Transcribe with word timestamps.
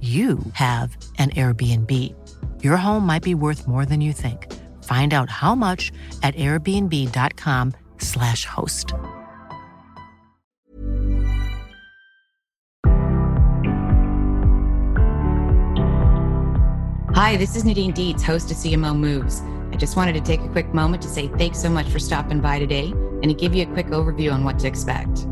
you 0.00 0.38
have 0.52 0.96
an 1.18 1.30
Airbnb. 1.30 2.14
Your 2.62 2.76
home 2.76 3.04
might 3.04 3.24
be 3.24 3.34
worth 3.34 3.66
more 3.66 3.84
than 3.84 4.00
you 4.00 4.12
think. 4.12 4.46
Find 4.84 5.12
out 5.12 5.28
how 5.28 5.56
much 5.56 5.90
at 6.22 6.36
airbnb.com/slash 6.36 8.44
host. 8.44 8.94
Hi, 17.18 17.36
this 17.36 17.56
is 17.56 17.64
Nadine 17.64 17.92
Dietz, 17.92 18.22
host 18.22 18.52
of 18.52 18.56
CMO 18.56 18.96
Moves. 18.96 19.42
I 19.72 19.76
just 19.76 19.96
wanted 19.96 20.12
to 20.12 20.20
take 20.20 20.40
a 20.40 20.48
quick 20.48 20.72
moment 20.72 21.02
to 21.02 21.08
say 21.08 21.26
thanks 21.26 21.58
so 21.58 21.68
much 21.68 21.88
for 21.88 21.98
stopping 21.98 22.40
by 22.40 22.60
today 22.60 22.92
and 22.92 23.24
to 23.24 23.34
give 23.34 23.54
you 23.54 23.64
a 23.64 23.72
quick 23.72 23.88
overview 23.88 24.32
on 24.32 24.44
what 24.44 24.60
to 24.60 24.68
expect. 24.68 25.26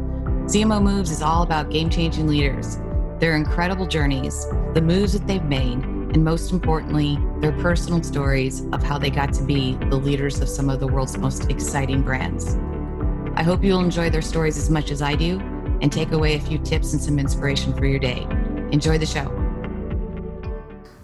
CMO 0.46 0.82
Moves 0.82 1.12
is 1.12 1.22
all 1.22 1.44
about 1.44 1.70
game 1.70 1.88
changing 1.88 2.26
leaders, 2.26 2.78
their 3.18 3.36
incredible 3.36 3.86
journeys, 3.86 4.46
the 4.74 4.82
moves 4.82 5.12
that 5.14 5.26
they've 5.26 5.44
made, 5.44 5.78
and 5.78 6.24
most 6.24 6.52
importantly, 6.52 7.18
their 7.40 7.52
personal 7.52 8.02
stories 8.02 8.64
of 8.72 8.82
how 8.82 8.98
they 8.98 9.10
got 9.10 9.32
to 9.34 9.42
be 9.42 9.74
the 9.90 9.96
leaders 9.96 10.40
of 10.40 10.48
some 10.48 10.68
of 10.68 10.80
the 10.80 10.86
world's 10.86 11.16
most 11.18 11.50
exciting 11.50 12.02
brands. 12.02 12.56
I 13.34 13.42
hope 13.42 13.62
you'll 13.62 13.80
enjoy 13.80 14.10
their 14.10 14.22
stories 14.22 14.56
as 14.56 14.70
much 14.70 14.90
as 14.90 15.02
I 15.02 15.14
do 15.14 15.40
and 15.82 15.92
take 15.92 16.12
away 16.12 16.36
a 16.36 16.40
few 16.40 16.58
tips 16.58 16.92
and 16.92 17.02
some 17.02 17.18
inspiration 17.18 17.74
for 17.74 17.86
your 17.86 17.98
day. 17.98 18.26
Enjoy 18.70 18.98
the 18.98 19.06
show. 19.06 19.30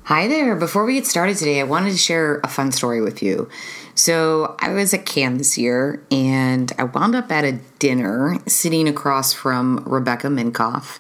Hi 0.05 0.27
there. 0.29 0.57
Before 0.57 0.85
we 0.85 0.95
get 0.95 1.07
started 1.07 1.37
today, 1.37 1.61
I 1.61 1.65
wanted 1.65 1.93
to 1.93 1.97
share 1.97 2.41
a 2.43 2.49
fun 2.49 2.73
story 2.73 3.01
with 3.01 3.23
you. 3.23 3.49
So, 3.95 4.57
I 4.59 4.71
was 4.71 4.93
at 4.93 5.07
Cannes 5.07 5.39
this 5.39 5.57
year 5.57 6.05
and 6.11 6.73
I 6.77 6.85
wound 6.85 7.15
up 7.15 7.31
at 7.31 7.45
a 7.45 7.53
dinner 7.79 8.39
sitting 8.47 8.89
across 8.89 9.33
from 9.33 9.85
Rebecca 9.87 10.27
Minkoff. 10.27 10.99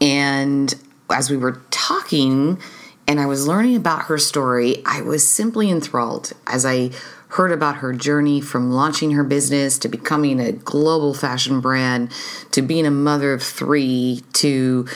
And 0.00 0.74
as 1.10 1.30
we 1.30 1.36
were 1.36 1.62
talking 1.70 2.60
and 3.06 3.20
I 3.20 3.26
was 3.26 3.46
learning 3.46 3.76
about 3.76 4.04
her 4.04 4.18
story, 4.18 4.82
I 4.86 5.02
was 5.02 5.30
simply 5.30 5.70
enthralled 5.70 6.32
as 6.46 6.64
I 6.64 6.90
heard 7.28 7.52
about 7.52 7.76
her 7.76 7.92
journey 7.92 8.40
from 8.40 8.70
launching 8.70 9.10
her 9.12 9.24
business 9.24 9.78
to 9.80 9.88
becoming 9.88 10.40
a 10.40 10.52
global 10.52 11.12
fashion 11.12 11.60
brand 11.60 12.12
to 12.52 12.62
being 12.62 12.86
a 12.86 12.90
mother 12.90 13.32
of 13.32 13.42
three 13.42 14.22
to 14.32 14.86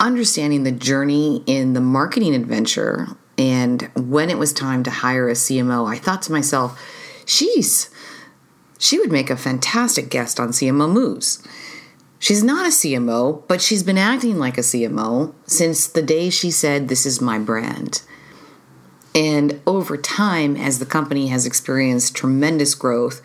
understanding 0.00 0.64
the 0.64 0.72
journey 0.72 1.44
in 1.46 1.74
the 1.74 1.80
marketing 1.80 2.34
adventure. 2.34 3.08
And 3.38 3.90
when 3.94 4.30
it 4.30 4.38
was 4.38 4.52
time 4.52 4.82
to 4.84 4.90
hire 4.90 5.28
a 5.28 5.34
CMO, 5.34 5.88
I 5.88 5.98
thought 5.98 6.22
to 6.22 6.32
myself, 6.32 6.80
she's 7.26 7.90
she 8.78 8.98
would 8.98 9.12
make 9.12 9.30
a 9.30 9.36
fantastic 9.36 10.08
guest 10.10 10.40
on 10.40 10.48
CMO 10.48 10.90
Moves. 10.90 11.46
She's 12.22 12.44
not 12.44 12.66
a 12.66 12.68
CMO, 12.68 13.42
but 13.48 13.60
she's 13.60 13.82
been 13.82 13.98
acting 13.98 14.38
like 14.38 14.56
a 14.56 14.60
CMO 14.60 15.34
since 15.44 15.88
the 15.88 16.02
day 16.02 16.30
she 16.30 16.52
said, 16.52 16.86
This 16.86 17.04
is 17.04 17.20
my 17.20 17.36
brand. 17.36 18.02
And 19.12 19.60
over 19.66 19.96
time, 19.96 20.56
as 20.56 20.78
the 20.78 20.86
company 20.86 21.26
has 21.26 21.46
experienced 21.46 22.14
tremendous 22.14 22.76
growth, 22.76 23.22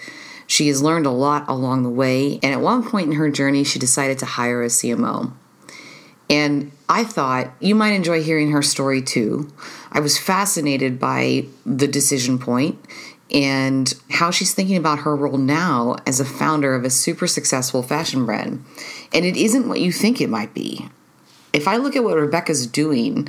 she 0.47 0.67
has 0.69 0.81
learned 0.81 1.05
a 1.05 1.11
lot 1.11 1.47
along 1.47 1.83
the 1.83 1.91
way. 1.91 2.39
And 2.41 2.55
at 2.55 2.59
one 2.59 2.89
point 2.89 3.11
in 3.11 3.17
her 3.17 3.29
journey, 3.29 3.63
she 3.63 3.77
decided 3.77 4.17
to 4.17 4.25
hire 4.25 4.63
a 4.63 4.65
CMO. 4.65 5.31
And 6.27 6.71
I 6.89 7.03
thought 7.03 7.51
you 7.59 7.75
might 7.75 7.93
enjoy 7.93 8.23
hearing 8.23 8.49
her 8.49 8.63
story 8.63 9.03
too. 9.03 9.47
I 9.91 9.99
was 9.99 10.17
fascinated 10.17 10.99
by 10.99 11.45
the 11.67 11.87
decision 11.87 12.39
point 12.39 12.79
and 13.31 13.93
how 14.09 14.31
she's 14.31 14.53
thinking 14.53 14.77
about 14.77 14.99
her 14.99 15.15
role 15.15 15.37
now 15.37 15.97
as 16.05 16.19
a 16.19 16.25
founder 16.25 16.75
of 16.75 16.85
a 16.85 16.89
super 16.89 17.27
successful 17.27 17.83
fashion 17.83 18.25
brand. 18.25 18.63
And 19.13 19.25
it 19.25 19.35
isn't 19.35 19.67
what 19.67 19.81
you 19.81 19.91
think 19.91 20.21
it 20.21 20.29
might 20.29 20.53
be. 20.53 20.87
If 21.53 21.67
I 21.67 21.77
look 21.77 21.95
at 21.95 22.03
what 22.03 22.17
Rebecca's 22.17 22.67
doing, 22.67 23.27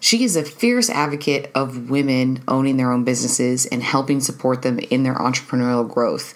she 0.00 0.24
is 0.24 0.36
a 0.36 0.44
fierce 0.44 0.90
advocate 0.90 1.50
of 1.54 1.90
women 1.90 2.42
owning 2.48 2.76
their 2.76 2.92
own 2.92 3.04
businesses 3.04 3.66
and 3.66 3.82
helping 3.82 4.20
support 4.20 4.62
them 4.62 4.78
in 4.78 5.02
their 5.02 5.14
entrepreneurial 5.14 5.88
growth. 5.88 6.34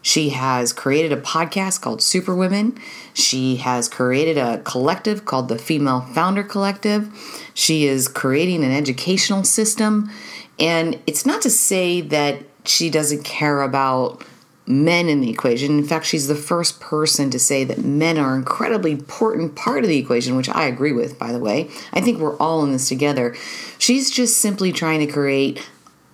She 0.00 0.30
has 0.30 0.72
created 0.72 1.12
a 1.12 1.20
podcast 1.20 1.80
called 1.80 2.00
Super 2.00 2.34
Women. 2.34 2.78
She 3.12 3.56
has 3.56 3.88
created 3.88 4.38
a 4.38 4.58
collective 4.58 5.24
called 5.24 5.48
the 5.48 5.58
Female 5.58 6.00
Founder 6.00 6.42
Collective. 6.42 7.10
She 7.52 7.86
is 7.86 8.08
creating 8.08 8.64
an 8.64 8.70
educational 8.70 9.44
system. 9.44 10.10
And 10.58 11.00
it's 11.06 11.24
not 11.24 11.42
to 11.42 11.50
say 11.50 12.00
that 12.00 12.42
she 12.64 12.90
doesn't 12.90 13.24
care 13.24 13.62
about 13.62 14.24
men 14.66 15.08
in 15.08 15.20
the 15.20 15.30
equation. 15.30 15.78
In 15.78 15.84
fact, 15.84 16.04
she's 16.04 16.28
the 16.28 16.34
first 16.34 16.78
person 16.78 17.30
to 17.30 17.38
say 17.38 17.64
that 17.64 17.78
men 17.78 18.18
are 18.18 18.34
an 18.34 18.40
incredibly 18.40 18.92
important 18.92 19.56
part 19.56 19.82
of 19.82 19.88
the 19.88 19.96
equation, 19.96 20.36
which 20.36 20.48
I 20.50 20.66
agree 20.66 20.92
with, 20.92 21.18
by 21.18 21.32
the 21.32 21.38
way. 21.38 21.70
I 21.92 22.02
think 22.02 22.18
we're 22.18 22.36
all 22.36 22.62
in 22.64 22.72
this 22.72 22.88
together. 22.88 23.34
She's 23.78 24.10
just 24.10 24.38
simply 24.38 24.70
trying 24.70 25.00
to 25.00 25.10
create 25.10 25.66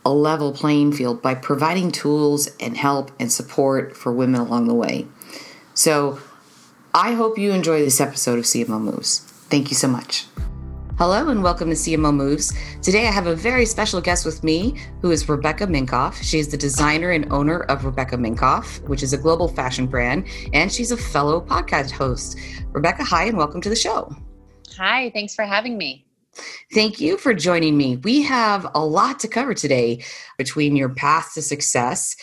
a 0.07 0.13
level 0.13 0.53
playing 0.53 0.93
field 0.93 1.21
by 1.21 1.35
providing 1.35 1.91
tools 1.91 2.49
and 2.61 2.77
help 2.77 3.11
and 3.19 3.33
support 3.33 3.97
for 3.97 4.13
women 4.13 4.41
along 4.41 4.69
the 4.69 4.75
way. 4.75 5.07
So 5.73 6.21
I 6.95 7.15
hope 7.15 7.39
you 7.39 7.51
enjoy 7.51 7.81
this 7.81 8.01
episode 8.01 8.39
of 8.39 8.45
CMO 8.45 8.81
Moves. 8.81 9.19
Thank 9.49 9.71
you 9.71 9.77
so 9.77 9.89
much. 9.89 10.27
Hello 10.97 11.29
and 11.29 11.43
welcome 11.43 11.71
to 11.71 11.75
CMO 11.75 12.15
Moves. 12.15 12.53
Today 12.81 13.09
I 13.09 13.11
have 13.11 13.27
a 13.27 13.35
very 13.35 13.67
special 13.67 14.01
guest 14.01 14.25
with 14.25 14.45
me 14.45 14.77
who 15.03 15.11
is 15.11 15.29
Rebecca 15.29 15.67
Minkoff. 15.67 16.23
She 16.23 16.39
is 16.39 16.47
the 16.47 16.57
designer 16.57 17.11
and 17.11 17.33
owner 17.33 17.63
of 17.63 17.85
Rebecca 17.85 18.17
Minkoff, 18.17 18.81
which 18.89 19.03
is 19.03 19.13
a 19.13 19.19
global 19.19 19.49
fashion 19.49 19.89
brand, 19.89 20.29
and 20.53 20.71
she's 20.71 20.93
a 20.93 20.97
fellow 20.97 21.41
podcast 21.41 21.91
host. 21.91 22.39
Rebecca, 22.71 23.03
hi 23.03 23.25
and 23.25 23.37
welcome 23.37 23.61
to 23.63 23.69
the 23.69 23.75
show. 23.75 24.15
Hi, 24.77 25.11
thanks 25.11 25.35
for 25.35 25.45
having 25.45 25.77
me. 25.77 26.07
Thank 26.73 27.01
you 27.01 27.19
for 27.19 27.35
joining 27.35 27.77
me. 27.77 27.97
We 27.97 28.23
have 28.23 28.65
a 28.73 28.87
lot 28.87 29.19
to 29.21 29.29
cover 29.29 29.53
today 29.53 30.01
between 30.39 30.77
your 30.77 30.91
path 30.91 31.33
to 31.35 31.43
success, 31.43 32.15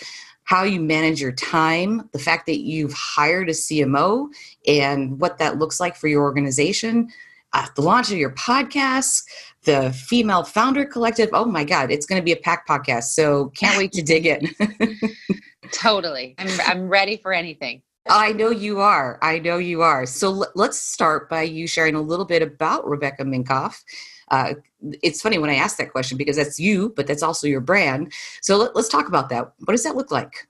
how 0.45 0.63
you 0.63 0.79
manage 0.79 1.19
your 1.19 1.33
time, 1.33 2.09
the 2.13 2.19
fact 2.19 2.45
that 2.45 2.61
you've 2.61 2.93
hired 2.93 3.49
a 3.49 3.53
CMO, 3.53 4.29
and 4.65 5.19
what 5.19 5.39
that 5.39 5.59
looks 5.59 5.81
like 5.81 5.97
for 5.97 6.07
your 6.07 6.23
organization 6.23 7.09
uh, 7.53 7.67
the 7.75 7.81
launch 7.81 8.11
of 8.11 8.17
your 8.17 8.31
podcast, 8.31 9.23
the 9.63 9.91
Female 9.93 10.43
Founder 10.43 10.85
Collective. 10.85 11.29
Oh 11.33 11.45
my 11.45 11.63
God, 11.63 11.91
it's 11.91 12.05
going 12.05 12.19
to 12.19 12.23
be 12.23 12.31
a 12.31 12.37
packed 12.37 12.67
podcast. 12.67 13.05
So 13.05 13.49
can't 13.49 13.77
wait 13.77 13.91
to 13.93 14.01
dig 14.01 14.25
in. 14.25 14.49
totally. 15.71 16.35
I'm, 16.37 16.61
I'm 16.61 16.89
ready 16.89 17.17
for 17.17 17.33
anything. 17.33 17.81
I 18.09 18.31
know 18.31 18.49
you 18.49 18.79
are. 18.79 19.19
I 19.21 19.39
know 19.39 19.57
you 19.57 19.81
are. 19.81 20.05
So 20.05 20.29
l- 20.29 20.51
let's 20.55 20.79
start 20.79 21.29
by 21.29 21.43
you 21.43 21.67
sharing 21.67 21.95
a 21.95 22.01
little 22.01 22.25
bit 22.25 22.41
about 22.41 22.87
Rebecca 22.87 23.23
Minkoff. 23.23 23.83
Uh, 24.29 24.55
it's 25.03 25.21
funny 25.21 25.37
when 25.37 25.49
I 25.49 25.55
ask 25.55 25.77
that 25.77 25.91
question 25.91 26.17
because 26.17 26.37
that's 26.37 26.59
you, 26.59 26.93
but 26.95 27.05
that's 27.05 27.21
also 27.21 27.47
your 27.47 27.61
brand. 27.61 28.13
So 28.41 28.57
let, 28.57 28.75
let's 28.75 28.89
talk 28.89 29.07
about 29.07 29.29
that. 29.29 29.53
What 29.59 29.73
does 29.73 29.83
that 29.83 29.95
look 29.95 30.09
like? 30.09 30.47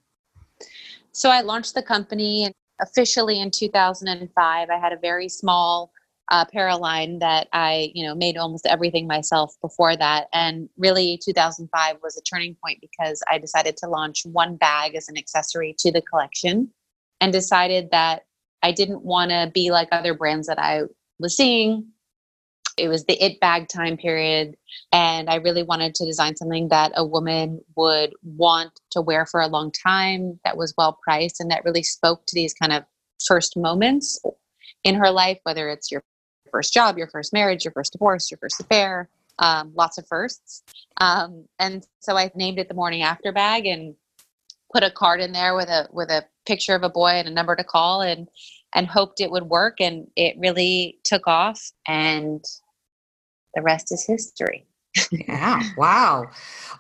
So 1.11 1.29
I 1.29 1.41
launched 1.41 1.73
the 1.73 1.83
company 1.83 2.53
officially 2.79 3.39
in 3.39 3.51
2005. 3.51 4.69
I 4.69 4.77
had 4.77 4.93
a 4.93 4.97
very 4.97 5.27
small 5.27 5.91
uh, 6.31 6.45
Paraline 6.45 7.19
that 7.19 7.47
I, 7.53 7.91
you 7.93 8.05
know, 8.05 8.15
made 8.15 8.37
almost 8.37 8.65
everything 8.65 9.05
myself 9.05 9.53
before 9.61 9.95
that. 9.95 10.27
And 10.33 10.69
really, 10.77 11.19
2005 11.23 11.97
was 12.01 12.17
a 12.17 12.21
turning 12.21 12.55
point 12.63 12.79
because 12.81 13.21
I 13.29 13.37
decided 13.37 13.77
to 13.77 13.87
launch 13.87 14.23
one 14.25 14.55
bag 14.55 14.95
as 14.95 15.07
an 15.09 15.17
accessory 15.17 15.75
to 15.79 15.91
the 15.91 16.01
collection 16.01 16.71
and 17.19 17.31
decided 17.31 17.91
that 17.91 18.23
I 18.63 18.71
didn't 18.71 19.03
want 19.03 19.31
to 19.31 19.51
be 19.53 19.71
like 19.71 19.89
other 19.91 20.13
brands 20.13 20.47
that 20.47 20.59
I 20.59 20.83
was 21.19 21.35
seeing 21.35 21.91
it 22.77 22.87
was 22.87 23.05
the 23.05 23.23
it 23.23 23.39
bag 23.39 23.67
time 23.67 23.97
period. 23.97 24.55
And 24.91 25.29
I 25.29 25.35
really 25.35 25.63
wanted 25.63 25.95
to 25.95 26.05
design 26.05 26.35
something 26.35 26.69
that 26.69 26.91
a 26.95 27.05
woman 27.05 27.61
would 27.75 28.13
want 28.23 28.79
to 28.91 29.01
wear 29.01 29.25
for 29.25 29.41
a 29.41 29.47
long 29.47 29.71
time, 29.71 30.39
that 30.45 30.57
was 30.57 30.73
well 30.77 30.97
priced, 31.03 31.39
and 31.39 31.51
that 31.51 31.65
really 31.65 31.83
spoke 31.83 32.25
to 32.25 32.35
these 32.35 32.53
kind 32.53 32.73
of 32.73 32.83
first 33.25 33.57
moments 33.57 34.19
in 34.83 34.95
her 34.95 35.11
life, 35.11 35.39
whether 35.43 35.69
it's 35.69 35.91
your 35.91 36.03
first 36.51 36.73
job, 36.73 36.97
your 36.97 37.07
first 37.07 37.33
marriage, 37.33 37.65
your 37.65 37.71
first 37.71 37.93
divorce, 37.93 38.29
your 38.29 38.37
first 38.37 38.59
affair, 38.59 39.09
um, 39.39 39.71
lots 39.75 39.97
of 39.97 40.07
firsts. 40.07 40.63
Um, 40.99 41.45
and 41.59 41.85
so 41.99 42.17
I 42.17 42.31
named 42.35 42.59
it 42.59 42.67
the 42.67 42.73
morning 42.73 43.01
after 43.01 43.31
bag 43.31 43.65
and 43.65 43.95
put 44.71 44.83
a 44.83 44.91
card 44.91 45.19
in 45.19 45.31
there 45.31 45.55
with 45.55 45.69
a 45.69 45.87
with 45.91 46.09
a 46.09 46.25
picture 46.45 46.75
of 46.75 46.83
a 46.83 46.89
boy 46.89 47.09
and 47.09 47.27
a 47.27 47.31
number 47.31 47.55
to 47.55 47.63
call 47.63 48.01
and 48.01 48.27
and 48.73 48.87
hoped 48.87 49.19
it 49.19 49.31
would 49.31 49.43
work 49.43 49.81
and 49.81 50.07
it 50.15 50.35
really 50.39 50.99
took 51.03 51.27
off 51.27 51.71
and 51.87 52.43
the 53.53 53.61
rest 53.61 53.91
is 53.91 54.05
history. 54.05 54.65
yeah. 55.11 55.61
Wow. 55.77 56.27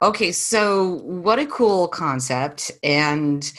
Okay. 0.01 0.31
So, 0.31 1.01
what 1.03 1.39
a 1.39 1.45
cool 1.45 1.87
concept. 1.87 2.71
And 2.83 3.51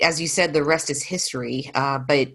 as 0.00 0.20
you 0.20 0.28
said, 0.28 0.52
the 0.52 0.64
rest 0.64 0.90
is 0.90 1.02
history. 1.02 1.70
Uh, 1.74 1.98
but 1.98 2.28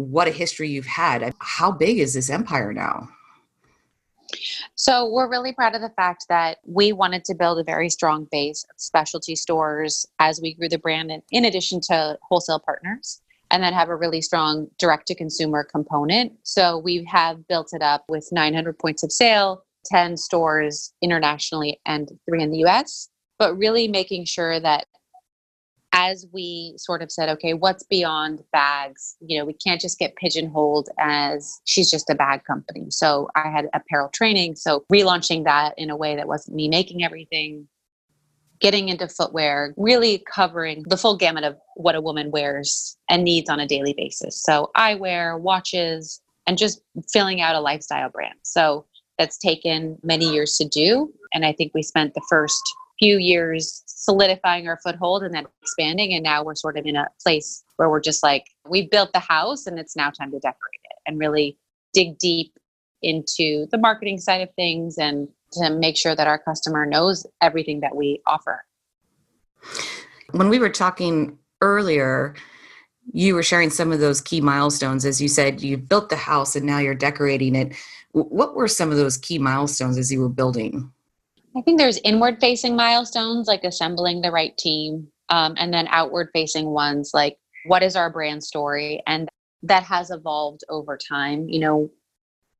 what 0.00 0.28
a 0.28 0.30
history 0.30 0.68
you've 0.70 0.86
had. 0.86 1.34
How 1.38 1.70
big 1.70 1.98
is 1.98 2.14
this 2.14 2.30
empire 2.30 2.72
now? 2.72 3.08
So, 4.74 5.10
we're 5.10 5.28
really 5.28 5.52
proud 5.52 5.74
of 5.74 5.82
the 5.82 5.90
fact 5.90 6.26
that 6.28 6.58
we 6.64 6.92
wanted 6.92 7.24
to 7.24 7.34
build 7.34 7.58
a 7.58 7.64
very 7.64 7.90
strong 7.90 8.28
base 8.30 8.64
of 8.70 8.80
specialty 8.80 9.34
stores 9.34 10.06
as 10.18 10.40
we 10.40 10.54
grew 10.54 10.68
the 10.68 10.78
brand, 10.78 11.12
in 11.30 11.44
addition 11.44 11.80
to 11.88 12.16
wholesale 12.22 12.60
partners, 12.60 13.20
and 13.50 13.62
then 13.62 13.72
have 13.72 13.88
a 13.88 13.96
really 13.96 14.20
strong 14.20 14.68
direct 14.78 15.08
to 15.08 15.14
consumer 15.14 15.64
component. 15.64 16.32
So, 16.44 16.78
we 16.78 17.04
have 17.10 17.46
built 17.48 17.70
it 17.72 17.82
up 17.82 18.04
with 18.08 18.28
900 18.30 18.78
points 18.78 19.02
of 19.02 19.10
sale, 19.10 19.64
10 19.86 20.16
stores 20.16 20.92
internationally, 21.02 21.80
and 21.84 22.08
three 22.28 22.42
in 22.42 22.52
the 22.52 22.64
US, 22.66 23.08
but 23.38 23.56
really 23.56 23.88
making 23.88 24.26
sure 24.26 24.60
that 24.60 24.86
as 25.92 26.26
we 26.32 26.74
sort 26.76 27.02
of 27.02 27.10
said, 27.10 27.28
okay, 27.28 27.54
what's 27.54 27.82
beyond 27.82 28.42
bags? 28.52 29.16
You 29.20 29.38
know, 29.38 29.44
we 29.44 29.52
can't 29.52 29.80
just 29.80 29.98
get 29.98 30.16
pigeonholed 30.16 30.88
as 30.98 31.60
she's 31.64 31.90
just 31.90 32.08
a 32.10 32.14
bag 32.14 32.44
company. 32.44 32.86
So 32.90 33.28
I 33.34 33.50
had 33.50 33.66
apparel 33.74 34.08
training. 34.08 34.56
So 34.56 34.84
relaunching 34.92 35.44
that 35.44 35.74
in 35.76 35.90
a 35.90 35.96
way 35.96 36.16
that 36.16 36.28
wasn't 36.28 36.56
me 36.56 36.68
making 36.68 37.02
everything, 37.02 37.66
getting 38.60 38.88
into 38.88 39.08
footwear, 39.08 39.74
really 39.76 40.22
covering 40.32 40.84
the 40.86 40.96
full 40.96 41.16
gamut 41.16 41.44
of 41.44 41.56
what 41.74 41.94
a 41.94 42.00
woman 42.00 42.30
wears 42.30 42.96
and 43.08 43.24
needs 43.24 43.50
on 43.50 43.58
a 43.58 43.66
daily 43.66 43.94
basis. 43.96 44.40
So 44.42 44.70
eyewear, 44.76 45.40
watches, 45.40 46.20
and 46.46 46.56
just 46.56 46.82
filling 47.12 47.40
out 47.40 47.56
a 47.56 47.60
lifestyle 47.60 48.10
brand. 48.10 48.34
So 48.42 48.86
that's 49.18 49.38
taken 49.38 49.98
many 50.02 50.30
years 50.30 50.56
to 50.58 50.68
do. 50.68 51.12
And 51.32 51.44
I 51.44 51.52
think 51.52 51.72
we 51.74 51.82
spent 51.82 52.14
the 52.14 52.22
first 52.28 52.62
few 53.00 53.16
years 53.16 53.82
solidifying 53.86 54.68
our 54.68 54.78
foothold 54.84 55.22
and 55.22 55.34
then 55.34 55.46
expanding. 55.62 56.12
And 56.12 56.22
now 56.22 56.44
we're 56.44 56.54
sort 56.54 56.78
of 56.78 56.84
in 56.84 56.96
a 56.96 57.08
place 57.22 57.64
where 57.76 57.88
we're 57.88 58.00
just 58.00 58.22
like, 58.22 58.44
we 58.68 58.86
built 58.86 59.12
the 59.12 59.20
house 59.20 59.66
and 59.66 59.78
it's 59.78 59.96
now 59.96 60.10
time 60.10 60.30
to 60.30 60.38
decorate 60.38 60.80
it 60.84 60.98
and 61.06 61.18
really 61.18 61.56
dig 61.92 62.18
deep 62.18 62.52
into 63.02 63.66
the 63.70 63.78
marketing 63.78 64.18
side 64.18 64.42
of 64.42 64.54
things 64.54 64.98
and 64.98 65.28
to 65.52 65.70
make 65.70 65.96
sure 65.96 66.14
that 66.14 66.26
our 66.26 66.38
customer 66.38 66.84
knows 66.84 67.26
everything 67.40 67.80
that 67.80 67.96
we 67.96 68.20
offer. 68.26 68.62
When 70.32 70.48
we 70.48 70.58
were 70.58 70.68
talking 70.68 71.38
earlier, 71.62 72.34
you 73.12 73.34
were 73.34 73.42
sharing 73.42 73.70
some 73.70 73.92
of 73.92 74.00
those 74.00 74.20
key 74.20 74.40
milestones. 74.40 75.04
As 75.04 75.20
you 75.20 75.28
said, 75.28 75.62
you 75.62 75.78
built 75.78 76.10
the 76.10 76.16
house 76.16 76.54
and 76.54 76.66
now 76.66 76.78
you're 76.78 76.94
decorating 76.94 77.56
it. 77.56 77.74
What 78.12 78.54
were 78.54 78.68
some 78.68 78.90
of 78.90 78.98
those 78.98 79.16
key 79.16 79.38
milestones 79.38 79.96
as 79.96 80.12
you 80.12 80.20
were 80.20 80.28
building? 80.28 80.92
I 81.56 81.62
think 81.62 81.78
there's 81.78 81.98
inward 82.04 82.38
facing 82.40 82.76
milestones 82.76 83.48
like 83.48 83.64
assembling 83.64 84.20
the 84.20 84.30
right 84.30 84.56
team, 84.56 85.08
um, 85.30 85.54
and 85.56 85.72
then 85.72 85.88
outward 85.90 86.28
facing 86.32 86.66
ones 86.66 87.10
like 87.12 87.36
what 87.66 87.82
is 87.82 87.96
our 87.96 88.10
brand 88.10 88.42
story? 88.42 89.02
And 89.06 89.28
that 89.62 89.82
has 89.82 90.10
evolved 90.10 90.62
over 90.68 90.96
time. 90.96 91.48
You 91.48 91.60
know, 91.60 91.90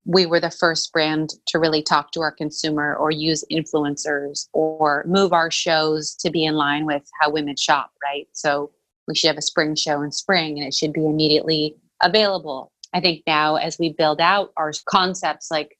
we 0.04 0.26
were 0.26 0.40
the 0.40 0.50
first 0.50 0.92
brand 0.92 1.30
to 1.46 1.58
really 1.58 1.82
talk 1.82 2.10
to 2.12 2.20
our 2.20 2.32
consumer 2.32 2.96
or 2.96 3.10
use 3.10 3.44
influencers 3.50 4.48
or 4.52 5.04
move 5.06 5.32
our 5.32 5.50
shows 5.50 6.14
to 6.16 6.30
be 6.30 6.44
in 6.44 6.54
line 6.54 6.86
with 6.86 7.02
how 7.20 7.30
women 7.30 7.56
shop, 7.56 7.92
right? 8.02 8.26
So 8.32 8.70
we 9.06 9.14
should 9.14 9.28
have 9.28 9.38
a 9.38 9.42
spring 9.42 9.74
show 9.74 10.02
in 10.02 10.12
spring 10.12 10.58
and 10.58 10.66
it 10.66 10.74
should 10.74 10.92
be 10.92 11.06
immediately 11.06 11.76
available. 12.02 12.72
I 12.92 13.00
think 13.00 13.22
now 13.26 13.56
as 13.56 13.78
we 13.78 13.92
build 13.92 14.20
out 14.20 14.52
our 14.56 14.72
concepts 14.86 15.50
like 15.50 15.76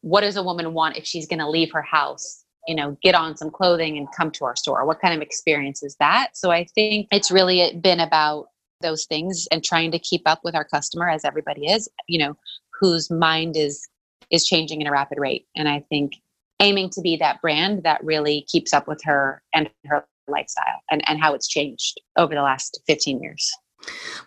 what 0.00 0.22
does 0.22 0.36
a 0.36 0.42
woman 0.42 0.72
want 0.72 0.96
if 0.96 1.04
she's 1.04 1.26
going 1.26 1.38
to 1.38 1.48
leave 1.48 1.72
her 1.72 1.82
house 1.82 2.44
you 2.68 2.74
know 2.74 2.96
get 3.02 3.14
on 3.14 3.36
some 3.36 3.50
clothing 3.50 3.96
and 3.96 4.06
come 4.16 4.30
to 4.32 4.44
our 4.44 4.56
store? 4.56 4.86
What 4.86 5.00
kind 5.00 5.14
of 5.14 5.22
experience 5.22 5.82
is 5.82 5.96
that? 6.00 6.36
So 6.36 6.50
i 6.50 6.64
think 6.74 7.08
it's 7.10 7.30
really 7.30 7.78
been 7.80 8.00
about 8.00 8.46
those 8.80 9.04
things 9.04 9.46
and 9.52 9.62
trying 9.62 9.90
to 9.92 9.98
keep 9.98 10.22
up 10.26 10.40
with 10.42 10.54
our 10.54 10.64
customer 10.64 11.08
as 11.08 11.24
everybody 11.24 11.66
is 11.66 11.88
you 12.08 12.18
know 12.18 12.36
whose 12.80 13.10
mind 13.10 13.56
is 13.56 13.86
is 14.30 14.46
changing 14.46 14.80
at 14.82 14.88
a 14.88 14.92
rapid 14.92 15.18
rate. 15.18 15.46
And 15.56 15.68
i 15.68 15.80
think 15.88 16.12
aiming 16.60 16.90
to 16.90 17.00
be 17.00 17.16
that 17.16 17.40
brand 17.40 17.82
that 17.84 18.04
really 18.04 18.46
keeps 18.50 18.72
up 18.72 18.86
with 18.86 19.00
her 19.04 19.42
and 19.54 19.70
her 19.86 20.04
lifestyle 20.28 20.82
and, 20.90 21.02
and 21.08 21.18
how 21.20 21.34
it's 21.34 21.48
changed 21.48 22.00
over 22.16 22.34
the 22.34 22.42
last 22.42 22.80
15 22.86 23.20
years 23.20 23.50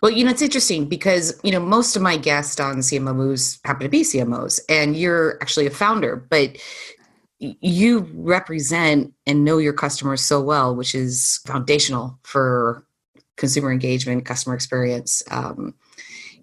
well, 0.02 0.10
you 0.10 0.24
know, 0.24 0.30
it's 0.30 0.42
interesting 0.42 0.86
because, 0.86 1.38
you 1.42 1.52
know, 1.52 1.60
most 1.60 1.96
of 1.96 2.02
my 2.02 2.16
guests 2.16 2.60
on 2.60 2.76
CMO 2.76 3.14
Moves 3.14 3.58
happen 3.64 3.84
to 3.84 3.88
be 3.88 4.02
CMOs, 4.02 4.60
and 4.68 4.96
you're 4.96 5.38
actually 5.40 5.66
a 5.66 5.70
founder, 5.70 6.16
but 6.16 6.56
you 7.38 8.08
represent 8.14 9.12
and 9.26 9.44
know 9.44 9.58
your 9.58 9.72
customers 9.72 10.22
so 10.22 10.40
well, 10.40 10.74
which 10.74 10.94
is 10.94 11.40
foundational 11.46 12.18
for 12.22 12.86
consumer 13.36 13.72
engagement, 13.72 14.24
customer 14.24 14.54
experience. 14.54 15.22
Um, 15.30 15.74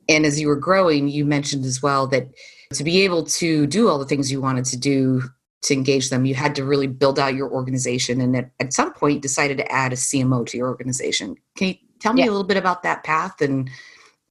and 0.09 0.25
as 0.25 0.39
you 0.39 0.47
were 0.47 0.57
growing, 0.57 1.07
you 1.07 1.25
mentioned 1.25 1.65
as 1.65 1.81
well 1.81 2.07
that 2.07 2.27
to 2.73 2.83
be 2.83 3.01
able 3.01 3.23
to 3.25 3.65
do 3.67 3.87
all 3.87 3.97
the 3.97 4.05
things 4.05 4.31
you 4.31 4.41
wanted 4.41 4.65
to 4.65 4.77
do 4.77 5.23
to 5.63 5.73
engage 5.73 6.09
them, 6.09 6.25
you 6.25 6.35
had 6.35 6.55
to 6.55 6.65
really 6.65 6.87
build 6.87 7.19
out 7.19 7.35
your 7.35 7.51
organization. 7.51 8.19
And 8.19 8.35
at, 8.35 8.51
at 8.59 8.73
some 8.73 8.93
point, 8.93 9.21
decided 9.21 9.57
to 9.57 9.71
add 9.71 9.93
a 9.93 9.95
CMO 9.95 10.45
to 10.47 10.57
your 10.57 10.67
organization. 10.67 11.35
Can 11.55 11.69
you 11.69 11.75
Tell 12.01 12.13
me 12.13 12.23
yeah. 12.23 12.29
a 12.29 12.31
little 12.31 12.43
bit 12.43 12.57
about 12.57 12.83
that 12.83 13.03
path 13.03 13.41
and 13.41 13.69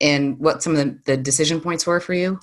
and 0.00 0.38
what 0.38 0.62
some 0.62 0.74
of 0.74 0.78
the, 0.78 0.98
the 1.04 1.16
decision 1.16 1.60
points 1.60 1.86
were 1.86 2.00
for 2.00 2.14
you. 2.14 2.40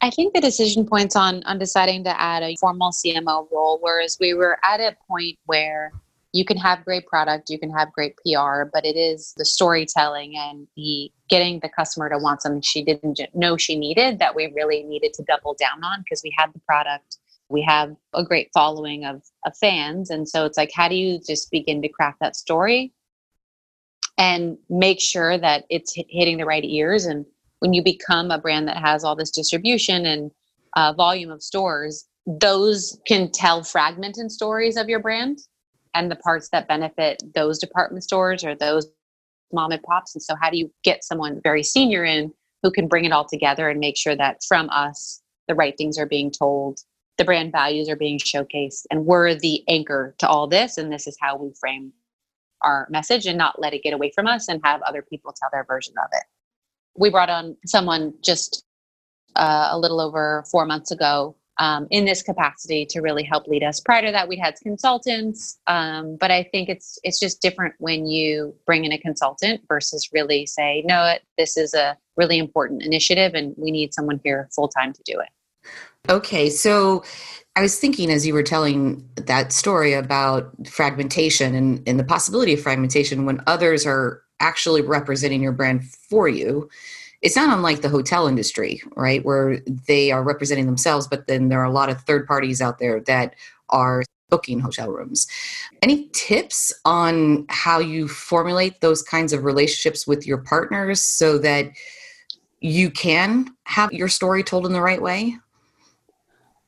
I 0.00 0.10
think 0.10 0.34
the 0.34 0.40
decision 0.40 0.86
points 0.86 1.16
on 1.16 1.42
on 1.44 1.58
deciding 1.58 2.04
to 2.04 2.20
add 2.20 2.42
a 2.42 2.56
formal 2.56 2.90
CMO 2.90 3.50
role, 3.50 3.78
whereas 3.80 4.16
we 4.20 4.34
were 4.34 4.58
at 4.64 4.80
a 4.80 4.96
point 5.08 5.38
where 5.46 5.92
you 6.32 6.44
can 6.44 6.56
have 6.56 6.84
great 6.84 7.06
product, 7.06 7.50
you 7.50 7.58
can 7.58 7.70
have 7.70 7.92
great 7.92 8.16
PR, 8.16 8.64
but 8.72 8.84
it 8.84 8.96
is 8.96 9.34
the 9.36 9.44
storytelling 9.44 10.34
and 10.36 10.66
the 10.76 11.12
getting 11.28 11.60
the 11.60 11.68
customer 11.68 12.08
to 12.08 12.18
want 12.18 12.42
something 12.42 12.62
she 12.62 12.82
didn't 12.82 13.20
know 13.34 13.56
she 13.56 13.78
needed 13.78 14.18
that 14.18 14.34
we 14.34 14.52
really 14.56 14.82
needed 14.82 15.12
to 15.14 15.22
double 15.24 15.54
down 15.54 15.84
on 15.84 16.00
because 16.00 16.22
we 16.24 16.34
had 16.36 16.52
the 16.52 16.60
product, 16.60 17.18
we 17.48 17.62
have 17.62 17.94
a 18.14 18.24
great 18.24 18.48
following 18.52 19.04
of, 19.04 19.22
of 19.46 19.56
fans, 19.58 20.10
and 20.10 20.28
so 20.28 20.44
it's 20.44 20.56
like, 20.56 20.72
how 20.74 20.88
do 20.88 20.94
you 20.94 21.20
just 21.26 21.50
begin 21.50 21.82
to 21.82 21.88
craft 21.88 22.18
that 22.20 22.34
story 22.34 22.92
and 24.18 24.58
make 24.68 25.00
sure 25.00 25.38
that 25.38 25.64
it's 25.70 25.94
hitting 25.94 26.38
the 26.38 26.44
right 26.44 26.64
ears. 26.64 27.06
And 27.06 27.24
when 27.60 27.72
you 27.72 27.82
become 27.82 28.30
a 28.30 28.38
brand 28.38 28.68
that 28.68 28.76
has 28.76 29.04
all 29.04 29.16
this 29.16 29.30
distribution 29.30 30.06
and 30.06 30.30
uh, 30.76 30.92
volume 30.92 31.30
of 31.30 31.42
stores, 31.42 32.06
those 32.26 33.00
can 33.06 33.30
tell 33.30 33.62
fragmented 33.62 34.30
stories 34.30 34.76
of 34.76 34.88
your 34.88 35.00
brand 35.00 35.40
and 35.94 36.10
the 36.10 36.16
parts 36.16 36.48
that 36.50 36.68
benefit 36.68 37.22
those 37.34 37.58
department 37.58 38.04
stores 38.04 38.44
or 38.44 38.54
those 38.54 38.86
mom 39.52 39.72
and 39.72 39.82
pops. 39.82 40.14
And 40.14 40.22
so, 40.22 40.34
how 40.40 40.50
do 40.50 40.56
you 40.56 40.72
get 40.82 41.04
someone 41.04 41.40
very 41.42 41.62
senior 41.62 42.04
in 42.04 42.32
who 42.62 42.70
can 42.70 42.88
bring 42.88 43.04
it 43.04 43.12
all 43.12 43.26
together 43.26 43.68
and 43.68 43.80
make 43.80 43.96
sure 43.96 44.16
that 44.16 44.42
from 44.46 44.70
us, 44.70 45.20
the 45.48 45.54
right 45.54 45.76
things 45.76 45.98
are 45.98 46.06
being 46.06 46.30
told, 46.30 46.78
the 47.18 47.24
brand 47.24 47.52
values 47.52 47.88
are 47.88 47.96
being 47.96 48.18
showcased, 48.18 48.84
and 48.90 49.04
we're 49.04 49.34
the 49.34 49.62
anchor 49.68 50.14
to 50.18 50.28
all 50.28 50.46
this. 50.46 50.78
And 50.78 50.92
this 50.92 51.06
is 51.06 51.16
how 51.20 51.36
we 51.36 51.52
frame 51.60 51.92
our 52.62 52.86
message 52.90 53.26
and 53.26 53.38
not 53.38 53.60
let 53.60 53.74
it 53.74 53.82
get 53.82 53.92
away 53.92 54.10
from 54.14 54.26
us 54.26 54.48
and 54.48 54.60
have 54.64 54.82
other 54.82 55.02
people 55.02 55.32
tell 55.32 55.48
their 55.52 55.64
version 55.64 55.94
of 55.98 56.08
it. 56.12 56.24
We 56.96 57.10
brought 57.10 57.30
on 57.30 57.56
someone 57.66 58.14
just 58.22 58.64
uh, 59.36 59.68
a 59.70 59.78
little 59.78 60.00
over 60.00 60.44
four 60.50 60.66
months 60.66 60.90
ago 60.90 61.36
um, 61.58 61.86
in 61.90 62.04
this 62.04 62.22
capacity 62.22 62.86
to 62.86 63.00
really 63.00 63.22
help 63.22 63.46
lead 63.46 63.62
us. 63.62 63.80
Prior 63.80 64.04
to 64.06 64.12
that, 64.12 64.28
we'd 64.28 64.38
had 64.38 64.56
consultants, 64.62 65.58
um, 65.66 66.16
but 66.16 66.30
I 66.30 66.42
think 66.44 66.68
it's 66.68 66.98
it's 67.02 67.20
just 67.20 67.42
different 67.42 67.74
when 67.78 68.06
you 68.06 68.54
bring 68.66 68.84
in 68.84 68.92
a 68.92 68.98
consultant 68.98 69.62
versus 69.68 70.08
really 70.12 70.46
say, 70.46 70.82
no, 70.86 71.14
this 71.36 71.56
is 71.56 71.74
a 71.74 71.96
really 72.16 72.38
important 72.38 72.82
initiative, 72.82 73.34
and 73.34 73.54
we 73.56 73.70
need 73.70 73.94
someone 73.94 74.20
here 74.24 74.48
full 74.54 74.68
time 74.68 74.92
to 74.92 75.02
do 75.04 75.20
it. 75.20 75.28
Okay, 76.08 76.50
so 76.50 77.04
I 77.54 77.62
was 77.62 77.78
thinking 77.78 78.10
as 78.10 78.26
you 78.26 78.34
were 78.34 78.42
telling 78.42 79.08
that 79.16 79.52
story 79.52 79.92
about 79.92 80.50
fragmentation 80.66 81.54
and, 81.54 81.82
and 81.86 81.98
the 81.98 82.04
possibility 82.04 82.54
of 82.54 82.60
fragmentation 82.60 83.24
when 83.24 83.40
others 83.46 83.86
are 83.86 84.22
actually 84.40 84.82
representing 84.82 85.40
your 85.40 85.52
brand 85.52 85.84
for 85.84 86.28
you 86.28 86.68
it's 87.22 87.36
not 87.36 87.56
unlike 87.56 87.82
the 87.82 87.88
hotel 87.88 88.26
industry, 88.26 88.82
right? 88.96 89.24
Where 89.24 89.60
they 89.86 90.10
are 90.10 90.24
representing 90.24 90.66
themselves, 90.66 91.06
but 91.06 91.28
then 91.28 91.48
there 91.48 91.60
are 91.60 91.64
a 91.64 91.72
lot 91.72 91.88
of 91.88 92.00
third 92.02 92.26
parties 92.26 92.60
out 92.60 92.80
there 92.80 93.00
that 93.02 93.36
are 93.68 94.02
booking 94.28 94.58
hotel 94.58 94.90
rooms. 94.90 95.26
Any 95.82 96.08
tips 96.12 96.72
on 96.84 97.46
how 97.48 97.78
you 97.78 98.08
formulate 98.08 98.80
those 98.80 99.02
kinds 99.02 99.32
of 99.32 99.44
relationships 99.44 100.06
with 100.06 100.26
your 100.26 100.38
partners 100.38 101.00
so 101.00 101.38
that 101.38 101.70
you 102.60 102.90
can 102.90 103.54
have 103.64 103.92
your 103.92 104.08
story 104.08 104.42
told 104.42 104.66
in 104.66 104.72
the 104.72 104.82
right 104.82 105.00
way? 105.00 105.36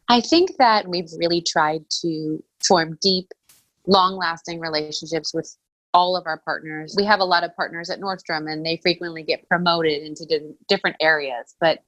I 0.08 0.20
think 0.20 0.56
that 0.58 0.88
we've 0.88 1.10
really 1.18 1.42
tried 1.42 1.84
to 2.02 2.42
form 2.66 2.98
deep, 3.00 3.32
long 3.86 4.16
lasting 4.16 4.60
relationships 4.60 5.32
with 5.32 5.56
all 5.92 6.16
of 6.16 6.26
our 6.26 6.38
partners. 6.38 6.94
We 6.96 7.04
have 7.04 7.20
a 7.20 7.24
lot 7.24 7.44
of 7.44 7.54
partners 7.54 7.88
at 7.88 8.00
Nordstrom 8.00 8.50
and 8.50 8.66
they 8.66 8.78
frequently 8.82 9.22
get 9.22 9.48
promoted 9.48 10.02
into 10.02 10.54
different 10.68 10.96
areas. 11.00 11.54
But 11.60 11.80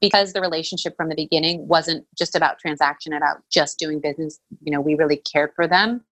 because 0.00 0.34
the 0.34 0.40
relationship 0.40 0.94
from 0.96 1.08
the 1.08 1.14
beginning 1.14 1.66
wasn't 1.66 2.06
just 2.16 2.36
about 2.36 2.58
transaction, 2.58 3.14
about 3.14 3.38
just 3.50 3.78
doing 3.78 4.00
business, 4.00 4.38
you 4.60 4.70
know, 4.70 4.80
we 4.80 4.94
really 4.94 5.16
cared 5.16 5.50
for 5.56 5.66
them 5.66 6.04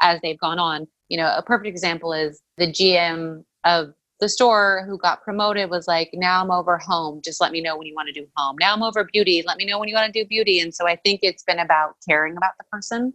as 0.00 0.20
they've 0.22 0.38
gone 0.38 0.58
on. 0.60 0.86
You 1.08 1.18
know, 1.18 1.34
a 1.36 1.42
perfect 1.42 1.66
example 1.66 2.12
is 2.12 2.40
the 2.58 2.68
GM 2.68 3.44
of 3.64 3.92
the 4.20 4.28
store 4.28 4.84
who 4.86 4.98
got 4.98 5.22
promoted 5.22 5.70
was 5.70 5.86
like, 5.86 6.10
now 6.12 6.42
I'm 6.42 6.50
over 6.50 6.78
home. 6.78 7.20
Just 7.24 7.40
let 7.40 7.52
me 7.52 7.60
know 7.60 7.76
when 7.76 7.86
you 7.86 7.94
want 7.94 8.08
to 8.08 8.12
do 8.12 8.26
home. 8.36 8.56
Now 8.58 8.74
I'm 8.74 8.82
over 8.82 9.04
beauty. 9.04 9.42
Let 9.46 9.58
me 9.58 9.64
know 9.64 9.78
when 9.78 9.88
you 9.88 9.94
want 9.94 10.12
to 10.12 10.22
do 10.22 10.26
beauty. 10.26 10.60
And 10.60 10.74
so 10.74 10.88
I 10.88 10.96
think 10.96 11.20
it's 11.22 11.44
been 11.44 11.60
about 11.60 11.94
caring 12.08 12.36
about 12.36 12.52
the 12.58 12.64
person 12.72 13.12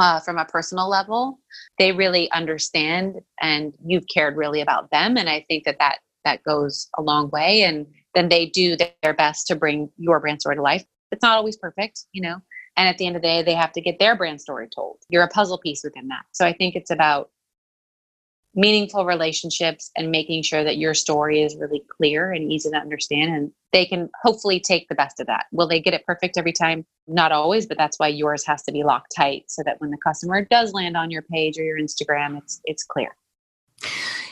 uh, 0.00 0.20
from 0.20 0.38
a 0.38 0.44
personal 0.44 0.88
level. 0.88 1.38
They 1.78 1.92
really 1.92 2.30
understand, 2.32 3.16
and 3.40 3.72
you've 3.84 4.06
cared 4.12 4.36
really 4.36 4.60
about 4.60 4.90
them. 4.90 5.16
And 5.16 5.28
I 5.28 5.44
think 5.48 5.64
that 5.64 5.78
that 5.78 5.98
that 6.24 6.42
goes 6.42 6.88
a 6.98 7.02
long 7.02 7.30
way. 7.30 7.62
And 7.62 7.86
then 8.14 8.28
they 8.28 8.46
do 8.46 8.76
their 8.76 9.14
best 9.14 9.46
to 9.46 9.54
bring 9.54 9.90
your 9.96 10.18
brand 10.18 10.40
story 10.40 10.56
to 10.56 10.62
life. 10.62 10.84
It's 11.12 11.22
not 11.22 11.36
always 11.36 11.56
perfect, 11.56 12.06
you 12.12 12.20
know. 12.20 12.40
And 12.76 12.88
at 12.88 12.98
the 12.98 13.06
end 13.06 13.16
of 13.16 13.22
the 13.22 13.28
day, 13.28 13.42
they 13.42 13.54
have 13.54 13.72
to 13.72 13.80
get 13.80 13.98
their 13.98 14.16
brand 14.16 14.40
story 14.40 14.68
told. 14.74 14.98
You're 15.08 15.22
a 15.22 15.28
puzzle 15.28 15.58
piece 15.58 15.82
within 15.84 16.08
that. 16.08 16.24
So 16.32 16.44
I 16.44 16.52
think 16.52 16.74
it's 16.74 16.90
about 16.90 17.30
meaningful 18.56 19.04
relationships 19.04 19.90
and 19.96 20.10
making 20.10 20.42
sure 20.42 20.64
that 20.64 20.78
your 20.78 20.94
story 20.94 21.42
is 21.42 21.54
really 21.56 21.82
clear 21.94 22.32
and 22.32 22.50
easy 22.50 22.70
to 22.70 22.76
understand 22.76 23.34
and 23.34 23.52
they 23.72 23.84
can 23.84 24.08
hopefully 24.22 24.58
take 24.58 24.88
the 24.88 24.94
best 24.94 25.20
of 25.20 25.26
that. 25.26 25.44
Will 25.52 25.68
they 25.68 25.80
get 25.80 25.92
it 25.92 26.06
perfect 26.06 26.38
every 26.38 26.54
time? 26.54 26.86
Not 27.06 27.32
always 27.32 27.66
but 27.66 27.76
that's 27.76 27.98
why 27.98 28.08
yours 28.08 28.44
has 28.46 28.62
to 28.64 28.72
be 28.72 28.82
locked 28.82 29.12
tight 29.14 29.44
so 29.48 29.62
that 29.64 29.78
when 29.80 29.90
the 29.90 29.98
customer 29.98 30.42
does 30.42 30.72
land 30.72 30.96
on 30.96 31.10
your 31.10 31.22
page 31.22 31.58
or 31.58 31.62
your 31.62 31.78
instagram 31.78 32.38
it's 32.38 32.60
it's 32.64 32.82
clear. 32.82 33.14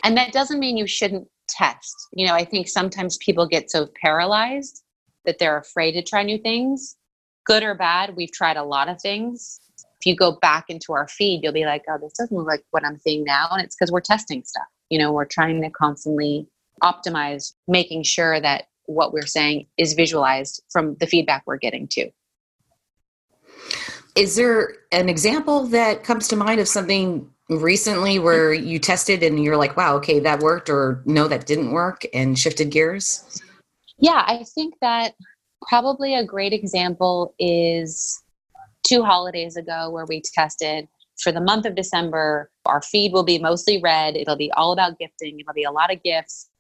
And 0.03 0.17
that 0.17 0.33
doesn't 0.33 0.59
mean 0.59 0.79
you 0.79 0.87
shouldn't 0.87 1.29
test. 1.49 1.95
You 2.15 2.27
know 2.27 2.35
i 2.35 2.45
think 2.45 2.67
sometimes 2.69 3.19
people 3.19 3.47
get 3.47 3.71
so 3.71 3.89
paralyzed 4.03 4.83
that 5.27 5.39
they're 5.39 5.59
afraid 5.59 5.93
to 5.93 6.03
try 6.03 6.23
new 6.23 6.39
things. 6.39 6.97
Good 7.45 7.63
or 7.63 7.75
bad 7.75 8.17
we've 8.17 8.33
tried 8.33 8.57
a 8.57 8.65
lot 8.65 8.89
of 8.89 8.99
things 9.03 9.61
if 10.05 10.11
you 10.11 10.17
go 10.17 10.33
back 10.43 10.67
into 10.69 10.93
our 10.93 11.09
feed, 11.09 11.41
you'll 11.43 11.55
be 11.55 11.65
like, 11.65 11.83
oh, 11.89 11.97
this 11.99 12.13
doesn't 12.13 12.37
look 12.37 12.47
like 12.47 12.63
what 12.73 12.85
I'm 12.85 12.99
seeing 12.99 13.25
now. 13.25 13.49
And 13.51 13.63
it's 13.63 13.75
because 13.75 13.91
we're 13.91 14.03
testing 14.03 14.45
stuff. 14.45 14.67
You 14.91 14.99
know, 14.99 15.13
we're 15.13 15.25
trying 15.25 15.63
to 15.63 15.71
constantly 15.71 16.47
optimize, 16.83 17.55
making 17.67 18.03
sure 18.03 18.39
that 18.39 18.65
what 18.85 19.15
we're 19.15 19.25
saying 19.25 19.67
is 19.79 19.95
visualized 19.95 20.63
from 20.71 20.97
the 21.01 21.07
feedback 21.07 21.45
we're 21.47 21.57
getting 21.57 21.89
too. 21.89 22.11
Is 24.15 24.37
there 24.37 24.75
an 24.93 25.09
example 25.09 25.67
that 25.69 26.05
comes 26.05 26.29
to 26.29 26.37
mind 26.37 26.61
of 26.61 26.69
something 26.69 27.27
recently 27.49 28.19
where 28.19 28.53
you 28.53 28.79
tested 28.79 29.23
and 29.23 29.43
you're 29.43 29.57
like, 29.57 29.75
wow, 29.75 29.97
okay, 29.97 30.21
that 30.21 30.41
worked, 30.41 30.69
or 30.69 31.03
no, 31.07 31.29
that 31.29 31.47
didn't 31.47 31.73
work, 31.73 32.05
and 32.13 32.39
shifted 32.39 32.71
gears? 32.71 33.43
Yeah, 33.99 34.23
I 34.27 34.45
think 34.55 34.75
that 34.83 35.15
probably 35.67 36.15
a 36.15 36.27
great 36.27 36.53
example 36.53 37.35
is 37.39 38.23
two 38.85 39.03
holidays 39.03 39.57
ago 39.57 39.91
where 39.91 40.07
we 40.07 40.21
tested 40.21 40.89
for 41.17 41.33
the 41.33 41.41
month 41.41 41.67
of 41.67 41.75
December. 41.75 42.51
Our 42.67 42.83
feed 42.83 43.13
will 43.13 43.25
be 43.25 43.39
mostly 43.39 43.81
red. 43.83 44.17
It'll 44.17 44.37
be 44.37 44.53
all 44.53 44.73
about 44.73 44.99
gifting. 44.99 45.41
It'll 45.41 45.55
be 45.55 45.65
a 45.65 45.73
lot 45.73 45.93
of 45.93 46.03
gifts 46.03 46.51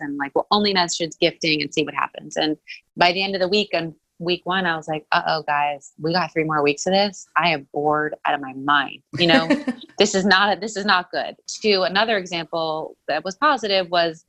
and 0.00 0.16
like 0.16 0.34
we'll 0.34 0.46
only 0.50 0.72
message 0.72 1.12
gifting 1.20 1.62
and 1.62 1.72
see 1.72 1.84
what 1.84 1.94
happens. 1.94 2.36
And 2.36 2.56
by 2.96 3.12
the 3.12 3.22
end 3.22 3.34
of 3.34 3.40
the 3.40 3.48
week 3.48 3.70
on 3.74 3.94
week 4.18 4.42
one, 4.44 4.66
I 4.66 4.76
was 4.76 4.88
like, 4.88 5.06
uh 5.12 5.22
oh, 5.26 5.42
guys, 5.42 5.92
we 5.98 6.12
got 6.12 6.32
three 6.32 6.44
more 6.44 6.62
weeks 6.62 6.86
of 6.86 6.92
this. 6.92 7.26
I 7.36 7.50
am 7.50 7.66
bored 7.72 8.14
out 8.26 8.34
of 8.34 8.40
my 8.40 8.52
mind. 8.54 9.02
You 9.18 9.26
know, 9.26 9.48
this 9.98 10.14
is 10.14 10.24
not 10.24 10.56
a, 10.56 10.60
this 10.60 10.76
is 10.76 10.84
not 10.84 11.10
good. 11.10 11.36
To 11.62 11.82
another 11.82 12.16
example 12.16 12.96
that 13.08 13.24
was 13.24 13.36
positive 13.36 13.90
was 13.90 14.24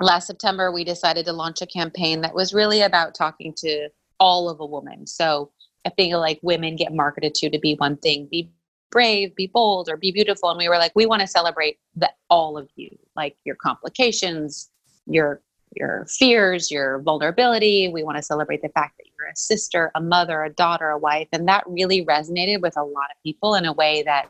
last 0.00 0.26
September 0.26 0.70
we 0.70 0.84
decided 0.84 1.24
to 1.26 1.32
launch 1.32 1.62
a 1.62 1.66
campaign 1.66 2.20
that 2.20 2.34
was 2.34 2.52
really 2.52 2.82
about 2.82 3.14
talking 3.14 3.54
to 3.58 3.88
all 4.20 4.48
of 4.48 4.60
a 4.60 4.66
woman. 4.66 5.06
So 5.06 5.50
I 5.86 5.90
feel 5.90 6.18
like 6.18 6.40
women 6.42 6.76
get 6.76 6.92
marketed 6.92 7.34
to 7.36 7.50
to 7.50 7.58
be 7.58 7.76
one 7.76 7.96
thing, 7.96 8.26
be 8.30 8.50
brave, 8.90 9.34
be 9.36 9.46
bold, 9.46 9.88
or 9.88 9.96
be 9.96 10.10
beautiful. 10.10 10.50
And 10.50 10.58
we 10.58 10.68
were 10.68 10.78
like, 10.78 10.92
we 10.94 11.06
want 11.06 11.20
to 11.20 11.28
celebrate 11.28 11.78
the 11.94 12.10
all 12.28 12.58
of 12.58 12.68
you, 12.74 12.90
like 13.14 13.36
your 13.44 13.56
complications, 13.56 14.70
your 15.06 15.40
your 15.74 16.06
fears, 16.08 16.70
your 16.70 17.00
vulnerability. 17.02 17.88
We 17.88 18.02
want 18.02 18.16
to 18.16 18.22
celebrate 18.22 18.62
the 18.62 18.70
fact 18.70 18.96
that 18.98 19.06
you're 19.16 19.28
a 19.28 19.36
sister, 19.36 19.90
a 19.94 20.00
mother, 20.00 20.42
a 20.42 20.50
daughter, 20.50 20.90
a 20.90 20.98
wife. 20.98 21.28
And 21.32 21.46
that 21.48 21.64
really 21.66 22.04
resonated 22.04 22.62
with 22.62 22.76
a 22.76 22.82
lot 22.82 23.10
of 23.14 23.22
people 23.22 23.54
in 23.54 23.66
a 23.66 23.72
way 23.72 24.02
that 24.04 24.28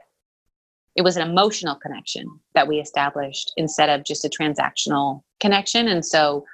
it 0.97 1.03
was 1.03 1.17
an 1.17 1.29
emotional 1.29 1.77
connection 1.77 2.27
that 2.55 2.67
we 2.67 2.79
established 2.79 3.53
instead 3.57 3.89
of 3.89 4.05
just 4.05 4.25
a 4.25 4.29
transactional 4.29 5.23
connection. 5.41 5.89
And 5.89 6.05
so 6.05 6.45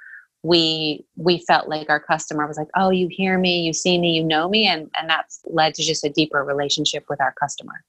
we 0.43 1.05
we 1.15 1.39
felt 1.39 1.67
like 1.67 1.89
our 1.89 1.99
customer 1.99 2.45
was 2.45 2.57
like 2.57 2.67
oh 2.75 2.89
you 2.89 3.07
hear 3.09 3.37
me 3.37 3.61
you 3.61 3.73
see 3.73 3.97
me 3.97 4.11
you 4.11 4.23
know 4.23 4.47
me 4.47 4.67
and 4.67 4.89
and 4.95 5.09
that's 5.09 5.41
led 5.45 5.73
to 5.73 5.81
just 5.81 6.03
a 6.03 6.09
deeper 6.09 6.43
relationship 6.43 7.05
with 7.09 7.19
our 7.21 7.33
customer. 7.39 7.83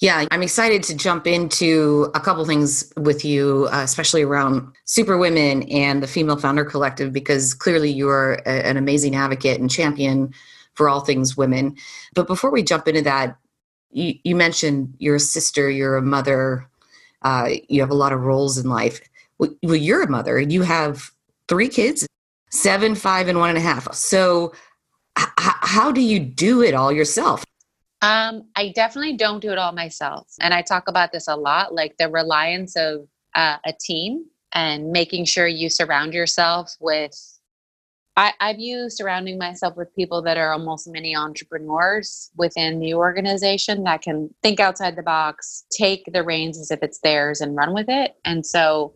Yeah 0.00 0.24
i'm 0.30 0.42
excited 0.42 0.82
to 0.84 0.96
jump 0.96 1.26
into 1.26 2.10
a 2.14 2.20
couple 2.20 2.44
things 2.46 2.92
with 2.96 3.24
you 3.24 3.68
uh, 3.72 3.82
especially 3.82 4.22
around 4.22 4.74
super 4.86 5.18
women 5.18 5.62
and 5.64 6.02
the 6.02 6.06
female 6.06 6.36
founder 6.36 6.64
collective 6.64 7.12
because 7.12 7.52
clearly 7.54 7.90
you're 7.90 8.34
a, 8.46 8.66
an 8.66 8.76
amazing 8.76 9.14
advocate 9.14 9.60
and 9.60 9.70
champion 9.70 10.32
for 10.74 10.88
all 10.88 11.00
things 11.00 11.36
women. 11.36 11.76
But 12.14 12.26
before 12.26 12.50
we 12.50 12.62
jump 12.62 12.88
into 12.88 13.02
that 13.02 13.36
you, 13.90 14.14
you 14.24 14.34
mentioned 14.34 14.94
you're 14.98 15.16
a 15.16 15.20
sister 15.20 15.68
you're 15.68 15.98
a 15.98 16.02
mother 16.02 16.66
uh, 17.22 17.50
you 17.68 17.80
have 17.80 17.90
a 17.90 17.94
lot 17.94 18.12
of 18.12 18.22
roles 18.22 18.58
in 18.58 18.68
life. 18.68 19.00
Well, 19.38 19.50
you're 19.62 20.02
a 20.02 20.10
mother. 20.10 20.40
You 20.40 20.62
have 20.62 21.10
three 21.50 21.68
kids 21.68 22.06
seven, 22.50 22.94
five, 22.94 23.28
and 23.28 23.38
one 23.38 23.48
and 23.48 23.58
a 23.58 23.62
half. 23.62 23.92
So, 23.94 24.52
h- 25.18 25.28
how 25.36 25.92
do 25.92 26.00
you 26.00 26.18
do 26.18 26.62
it 26.62 26.74
all 26.74 26.92
yourself? 26.92 27.44
Um, 28.02 28.48
I 28.56 28.72
definitely 28.74 29.16
don't 29.16 29.40
do 29.40 29.52
it 29.52 29.58
all 29.58 29.72
myself. 29.72 30.28
And 30.40 30.54
I 30.54 30.62
talk 30.62 30.88
about 30.88 31.12
this 31.12 31.28
a 31.28 31.36
lot 31.36 31.74
like 31.74 31.96
the 31.98 32.08
reliance 32.08 32.76
of 32.76 33.06
uh, 33.34 33.58
a 33.64 33.72
team 33.78 34.24
and 34.54 34.90
making 34.90 35.26
sure 35.26 35.46
you 35.46 35.68
surround 35.68 36.14
yourself 36.14 36.74
with. 36.80 37.12
I, 38.16 38.32
I 38.40 38.54
view 38.54 38.90
surrounding 38.90 39.38
myself 39.38 39.76
with 39.76 39.94
people 39.94 40.20
that 40.22 40.36
are 40.36 40.52
almost 40.52 40.88
mini 40.88 41.14
entrepreneurs 41.14 42.30
within 42.36 42.80
the 42.80 42.94
organization 42.94 43.84
that 43.84 44.02
can 44.02 44.34
think 44.42 44.60
outside 44.60 44.96
the 44.96 45.02
box, 45.02 45.64
take 45.70 46.10
the 46.12 46.24
reins 46.24 46.58
as 46.58 46.70
if 46.70 46.80
it's 46.82 46.98
theirs, 47.00 47.40
and 47.40 47.54
run 47.54 47.72
with 47.72 47.88
it. 47.88 48.16
And 48.24 48.44
so 48.44 48.94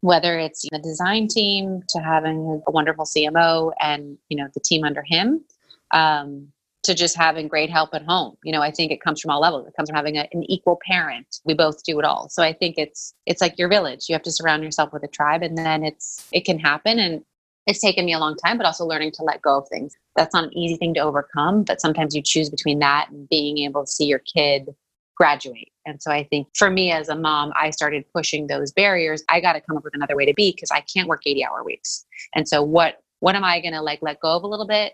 whether 0.00 0.38
it's 0.38 0.64
the 0.70 0.78
design 0.78 1.28
team 1.28 1.82
to 1.88 1.98
having 2.00 2.62
a 2.66 2.70
wonderful 2.70 3.04
CMO 3.04 3.72
and 3.80 4.18
you 4.28 4.36
know 4.36 4.48
the 4.54 4.60
team 4.60 4.84
under 4.84 5.02
him 5.02 5.44
um, 5.92 6.48
to 6.84 6.94
just 6.94 7.16
having 7.16 7.48
great 7.48 7.70
help 7.70 7.90
at 7.94 8.04
home. 8.04 8.36
You 8.44 8.52
know, 8.52 8.62
I 8.62 8.70
think 8.70 8.92
it 8.92 9.00
comes 9.00 9.20
from 9.20 9.30
all 9.30 9.40
levels. 9.40 9.66
It 9.66 9.74
comes 9.76 9.90
from 9.90 9.96
having 9.96 10.16
a, 10.16 10.28
an 10.32 10.44
equal 10.44 10.78
parent. 10.86 11.40
We 11.44 11.54
both 11.54 11.82
do 11.84 11.98
it 11.98 12.04
all. 12.04 12.28
So 12.28 12.42
I 12.42 12.52
think 12.52 12.76
it's 12.78 13.14
it's 13.26 13.40
like 13.40 13.58
your 13.58 13.68
village. 13.68 14.08
You 14.08 14.14
have 14.14 14.22
to 14.22 14.32
surround 14.32 14.62
yourself 14.62 14.92
with 14.92 15.02
a 15.02 15.08
tribe, 15.08 15.42
and 15.42 15.58
then 15.58 15.84
it's 15.84 16.26
it 16.32 16.44
can 16.44 16.58
happen. 16.58 16.98
And 16.98 17.24
it's 17.66 17.80
taken 17.80 18.06
me 18.06 18.14
a 18.14 18.18
long 18.18 18.34
time, 18.36 18.56
but 18.56 18.64
also 18.64 18.86
learning 18.86 19.12
to 19.12 19.22
let 19.22 19.42
go 19.42 19.58
of 19.58 19.68
things. 19.68 19.94
That's 20.16 20.32
not 20.32 20.44
an 20.44 20.56
easy 20.56 20.76
thing 20.76 20.94
to 20.94 21.00
overcome, 21.00 21.64
but 21.64 21.82
sometimes 21.82 22.14
you 22.14 22.22
choose 22.22 22.48
between 22.48 22.78
that 22.78 23.08
and 23.10 23.28
being 23.28 23.58
able 23.58 23.84
to 23.84 23.90
see 23.90 24.06
your 24.06 24.20
kid 24.20 24.74
graduate. 25.18 25.72
And 25.84 26.00
so 26.00 26.12
I 26.12 26.24
think 26.24 26.48
for 26.54 26.70
me 26.70 26.92
as 26.92 27.08
a 27.08 27.16
mom, 27.16 27.52
I 27.60 27.70
started 27.70 28.04
pushing 28.14 28.46
those 28.46 28.72
barriers. 28.72 29.22
I 29.28 29.40
got 29.40 29.54
to 29.54 29.60
come 29.60 29.76
up 29.76 29.84
with 29.84 29.94
another 29.94 30.16
way 30.16 30.24
to 30.24 30.34
be 30.34 30.52
because 30.52 30.70
I 30.70 30.80
can't 30.80 31.08
work 31.08 31.22
80 31.26 31.44
hour 31.44 31.64
weeks. 31.64 32.06
And 32.34 32.48
so 32.48 32.62
what 32.62 33.02
what 33.20 33.34
am 33.34 33.42
I 33.42 33.60
going 33.60 33.74
to 33.74 33.82
like 33.82 34.00
let 34.00 34.20
go 34.20 34.36
of 34.36 34.44
a 34.44 34.46
little 34.46 34.66
bit 34.66 34.92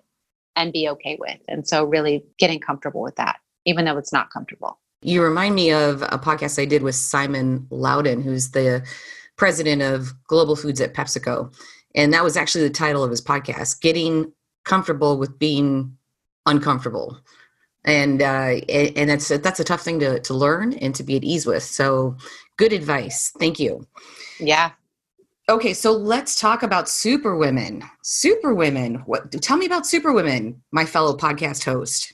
and 0.56 0.72
be 0.72 0.88
okay 0.88 1.18
with? 1.20 1.38
And 1.46 1.68
so 1.68 1.84
really 1.84 2.24
getting 2.38 2.58
comfortable 2.58 3.02
with 3.02 3.16
that, 3.16 3.36
even 3.66 3.84
though 3.84 3.98
it's 3.98 4.14
not 4.14 4.30
comfortable. 4.30 4.78
You 5.02 5.22
remind 5.22 5.54
me 5.54 5.70
of 5.70 6.00
a 6.00 6.18
podcast 6.18 6.58
I 6.58 6.64
did 6.64 6.82
with 6.82 6.94
Simon 6.94 7.66
Lowden, 7.68 8.22
who's 8.22 8.52
the 8.52 8.82
president 9.36 9.82
of 9.82 10.14
Global 10.26 10.56
Foods 10.56 10.80
at 10.80 10.94
PepsiCo. 10.94 11.54
And 11.94 12.14
that 12.14 12.24
was 12.24 12.38
actually 12.38 12.64
the 12.64 12.70
title 12.70 13.04
of 13.04 13.10
his 13.10 13.20
podcast, 13.20 13.82
Getting 13.82 14.32
Comfortable 14.64 15.18
with 15.18 15.38
Being 15.38 15.98
Uncomfortable 16.46 17.20
and 17.84 18.22
uh, 18.22 18.60
and 18.68 19.10
that's 19.10 19.30
a, 19.30 19.38
that's 19.38 19.60
a 19.60 19.64
tough 19.64 19.82
thing 19.82 20.00
to 20.00 20.20
to 20.20 20.34
learn 20.34 20.74
and 20.74 20.94
to 20.94 21.02
be 21.02 21.16
at 21.16 21.24
ease 21.24 21.46
with. 21.46 21.62
So, 21.62 22.16
good 22.56 22.72
advice. 22.72 23.32
Thank 23.38 23.58
you. 23.58 23.86
Yeah. 24.38 24.72
Okay, 25.48 25.74
so 25.74 25.92
let's 25.92 26.40
talk 26.40 26.62
about 26.62 26.88
Superwomen. 26.88 27.84
Superwomen. 28.02 29.02
What 29.06 29.30
tell 29.42 29.58
me 29.58 29.66
about 29.66 29.86
Superwomen, 29.86 30.62
my 30.72 30.86
fellow 30.86 31.16
podcast 31.16 31.64
host. 31.64 32.12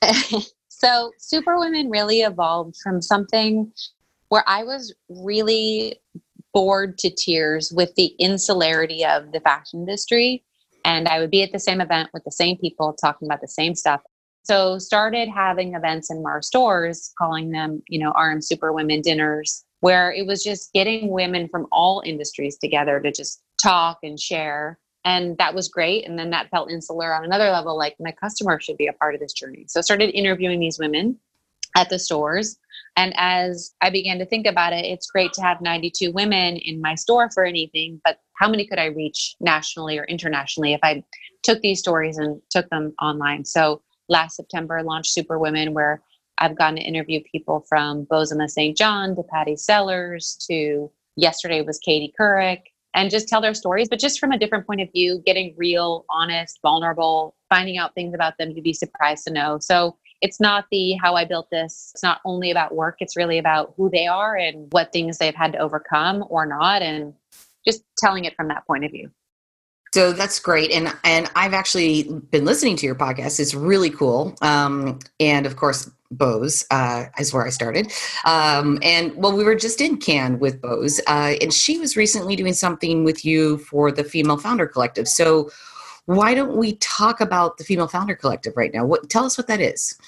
so 0.68 1.12
Superwomen 1.18 1.90
really 1.90 2.22
evolved 2.22 2.76
from 2.82 3.00
something 3.00 3.72
where 4.30 4.44
I 4.46 4.64
was 4.64 4.94
really 5.08 6.00
bored 6.52 6.98
to 6.98 7.10
tears 7.10 7.72
with 7.72 7.94
the 7.94 8.14
insularity 8.18 9.04
of 9.04 9.32
the 9.32 9.40
fashion 9.40 9.80
industry. 9.80 10.42
And 10.84 11.06
I 11.08 11.20
would 11.20 11.30
be 11.30 11.42
at 11.42 11.52
the 11.52 11.58
same 11.58 11.80
event 11.80 12.10
with 12.12 12.24
the 12.24 12.32
same 12.32 12.56
people 12.56 12.94
talking 12.94 13.28
about 13.28 13.40
the 13.40 13.48
same 13.48 13.74
stuff. 13.74 14.00
So 14.42 14.78
started 14.78 15.28
having 15.28 15.74
events 15.74 16.10
in 16.10 16.24
our 16.26 16.42
stores, 16.42 17.12
calling 17.18 17.50
them, 17.50 17.82
you 17.88 18.00
know, 18.00 18.12
RM 18.12 18.40
Superwomen 18.40 19.02
dinners, 19.02 19.64
where 19.80 20.12
it 20.12 20.26
was 20.26 20.42
just 20.42 20.72
getting 20.72 21.10
women 21.10 21.48
from 21.48 21.66
all 21.72 22.02
industries 22.04 22.56
together 22.58 23.00
to 23.00 23.12
just 23.12 23.42
talk 23.62 23.98
and 24.02 24.18
share. 24.18 24.78
And 25.04 25.36
that 25.38 25.54
was 25.54 25.68
great. 25.68 26.06
And 26.06 26.18
then 26.18 26.30
that 26.30 26.50
felt 26.50 26.70
insular 26.70 27.14
on 27.14 27.24
another 27.24 27.50
level, 27.50 27.76
like 27.76 27.96
my 28.00 28.12
customer 28.12 28.60
should 28.60 28.76
be 28.76 28.86
a 28.86 28.92
part 28.94 29.14
of 29.14 29.20
this 29.20 29.32
journey. 29.32 29.64
So 29.68 29.80
I 29.80 29.82
started 29.82 30.10
interviewing 30.10 30.60
these 30.60 30.78
women 30.78 31.18
at 31.76 31.88
the 31.88 31.98
stores. 31.98 32.58
And 32.96 33.14
as 33.16 33.72
I 33.80 33.90
began 33.90 34.18
to 34.18 34.26
think 34.26 34.46
about 34.46 34.72
it, 34.72 34.84
it's 34.84 35.10
great 35.10 35.32
to 35.34 35.42
have 35.42 35.60
92 35.60 36.12
women 36.12 36.56
in 36.56 36.80
my 36.80 36.94
store 36.96 37.30
for 37.32 37.44
anything, 37.44 38.00
but 38.04 38.18
how 38.34 38.48
many 38.48 38.66
could 38.66 38.78
I 38.78 38.86
reach 38.86 39.36
nationally 39.40 39.98
or 39.98 40.04
internationally 40.04 40.72
if 40.72 40.80
I 40.82 41.04
took 41.42 41.60
these 41.60 41.78
stories 41.78 42.18
and 42.18 42.40
took 42.50 42.68
them 42.70 42.94
online? 43.00 43.44
So 43.44 43.82
last 44.10 44.36
September 44.36 44.82
launched 44.82 45.14
Super 45.14 45.38
Women, 45.38 45.72
where 45.72 46.02
I've 46.38 46.58
gotten 46.58 46.76
to 46.76 46.82
interview 46.82 47.20
people 47.30 47.64
from 47.68 48.06
Bozoma 48.06 48.50
St. 48.50 48.76
John 48.76 49.16
to 49.16 49.22
Pattie 49.22 49.56
Sellers 49.56 50.36
to 50.48 50.90
yesterday 51.16 51.62
was 51.62 51.78
Katie 51.78 52.12
Couric 52.18 52.62
and 52.94 53.10
just 53.10 53.28
tell 53.28 53.40
their 53.40 53.54
stories, 53.54 53.88
but 53.88 54.00
just 54.00 54.18
from 54.18 54.32
a 54.32 54.38
different 54.38 54.66
point 54.66 54.80
of 54.80 54.90
view, 54.92 55.22
getting 55.24 55.54
real, 55.56 56.04
honest, 56.10 56.58
vulnerable, 56.60 57.36
finding 57.48 57.78
out 57.78 57.94
things 57.94 58.14
about 58.14 58.36
them 58.38 58.50
you'd 58.50 58.64
be 58.64 58.72
surprised 58.72 59.24
to 59.26 59.32
know. 59.32 59.58
So 59.60 59.96
it's 60.20 60.40
not 60.40 60.66
the 60.70 60.94
how 60.94 61.14
I 61.14 61.24
built 61.24 61.48
this. 61.50 61.92
It's 61.94 62.02
not 62.02 62.20
only 62.24 62.50
about 62.50 62.74
work. 62.74 62.96
It's 63.00 63.16
really 63.16 63.38
about 63.38 63.74
who 63.76 63.88
they 63.90 64.06
are 64.06 64.36
and 64.36 64.66
what 64.72 64.92
things 64.92 65.18
they've 65.18 65.34
had 65.34 65.52
to 65.52 65.58
overcome 65.58 66.24
or 66.28 66.46
not, 66.46 66.82
and 66.82 67.14
just 67.64 67.82
telling 67.98 68.24
it 68.24 68.34
from 68.34 68.48
that 68.48 68.66
point 68.66 68.84
of 68.84 68.90
view. 68.90 69.10
So 69.92 70.12
that's 70.12 70.38
great, 70.38 70.70
and 70.70 70.94
and 71.02 71.28
I've 71.34 71.52
actually 71.52 72.04
been 72.30 72.44
listening 72.44 72.76
to 72.76 72.86
your 72.86 72.94
podcast. 72.94 73.40
It's 73.40 73.54
really 73.54 73.90
cool, 73.90 74.36
um, 74.40 75.00
and 75.18 75.46
of 75.46 75.56
course, 75.56 75.90
Boz 76.12 76.64
uh, 76.70 77.06
is 77.18 77.32
where 77.32 77.44
I 77.44 77.50
started. 77.50 77.92
Um, 78.24 78.78
and 78.82 79.14
well, 79.16 79.36
we 79.36 79.42
were 79.42 79.56
just 79.56 79.80
in 79.80 79.96
Cannes 79.96 80.38
with 80.38 80.60
Boz, 80.60 81.00
uh, 81.08 81.34
and 81.40 81.52
she 81.52 81.78
was 81.78 81.96
recently 81.96 82.36
doing 82.36 82.52
something 82.52 83.02
with 83.02 83.24
you 83.24 83.58
for 83.58 83.90
the 83.90 84.04
Female 84.04 84.36
Founder 84.36 84.66
Collective. 84.66 85.08
So, 85.08 85.50
why 86.06 86.34
don't 86.34 86.56
we 86.56 86.76
talk 86.76 87.20
about 87.20 87.58
the 87.58 87.64
Female 87.64 87.88
Founder 87.88 88.14
Collective 88.14 88.56
right 88.56 88.72
now? 88.72 88.84
What 88.84 89.10
tell 89.10 89.24
us 89.24 89.36
what 89.36 89.48
that 89.48 89.60
is? 89.60 89.98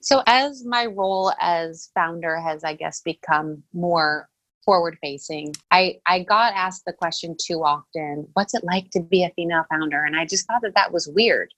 So, 0.00 0.22
as 0.26 0.64
my 0.64 0.86
role 0.86 1.32
as 1.40 1.90
founder 1.94 2.40
has, 2.40 2.64
I 2.64 2.74
guess, 2.74 3.00
become 3.00 3.62
more 3.72 4.28
forward 4.66 4.98
facing. 5.00 5.54
I, 5.70 5.96
I 6.06 6.24
got 6.24 6.52
asked 6.54 6.84
the 6.84 6.92
question 6.92 7.36
too 7.40 7.64
often 7.64 8.28
what's 8.34 8.54
it 8.54 8.64
like 8.64 8.90
to 8.90 9.00
be 9.00 9.24
a 9.24 9.32
female 9.34 9.64
founder? 9.70 10.04
And 10.04 10.16
I 10.16 10.26
just 10.26 10.46
thought 10.46 10.60
that 10.62 10.74
that 10.74 10.92
was 10.92 11.08
weird. 11.08 11.54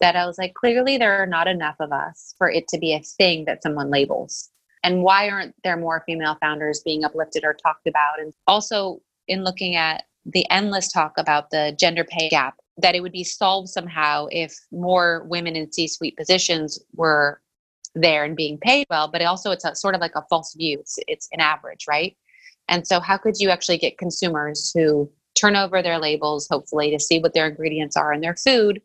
That 0.00 0.16
I 0.16 0.26
was 0.26 0.38
like, 0.38 0.54
clearly 0.54 0.96
there 0.96 1.20
are 1.20 1.26
not 1.26 1.48
enough 1.48 1.76
of 1.80 1.92
us 1.92 2.34
for 2.38 2.48
it 2.48 2.68
to 2.68 2.78
be 2.78 2.94
a 2.94 3.00
thing 3.00 3.44
that 3.44 3.62
someone 3.62 3.90
labels. 3.90 4.48
And 4.84 5.02
why 5.02 5.28
aren't 5.28 5.54
there 5.62 5.76
more 5.76 6.02
female 6.06 6.36
founders 6.40 6.82
being 6.84 7.04
uplifted 7.04 7.44
or 7.44 7.54
talked 7.54 7.86
about? 7.86 8.20
And 8.20 8.32
also, 8.46 9.00
in 9.28 9.44
looking 9.44 9.76
at 9.76 10.04
the 10.24 10.48
endless 10.50 10.90
talk 10.90 11.12
about 11.18 11.50
the 11.50 11.76
gender 11.78 12.04
pay 12.04 12.28
gap, 12.28 12.56
that 12.78 12.94
it 12.94 13.00
would 13.00 13.12
be 13.12 13.24
solved 13.24 13.68
somehow 13.68 14.26
if 14.30 14.54
more 14.72 15.24
women 15.28 15.54
in 15.54 15.70
C 15.70 15.86
suite 15.86 16.16
positions 16.16 16.80
were 16.94 17.40
there 17.94 18.24
and 18.24 18.36
being 18.36 18.58
paid 18.58 18.86
well. 18.90 19.08
But 19.08 19.22
also, 19.22 19.50
it's 19.50 19.64
a, 19.64 19.74
sort 19.74 19.94
of 19.94 20.00
like 20.00 20.16
a 20.16 20.24
false 20.28 20.54
view. 20.54 20.78
It's, 20.80 20.98
it's 21.06 21.28
an 21.32 21.40
average, 21.40 21.86
right? 21.88 22.16
And 22.68 22.86
so, 22.86 23.00
how 23.00 23.16
could 23.16 23.36
you 23.38 23.50
actually 23.50 23.78
get 23.78 23.98
consumers 23.98 24.72
who 24.74 25.10
turn 25.38 25.56
over 25.56 25.82
their 25.82 25.98
labels, 25.98 26.46
hopefully, 26.50 26.90
to 26.90 27.00
see 27.00 27.18
what 27.18 27.34
their 27.34 27.48
ingredients 27.48 27.96
are 27.96 28.12
in 28.12 28.20
their 28.20 28.36
food 28.36 28.80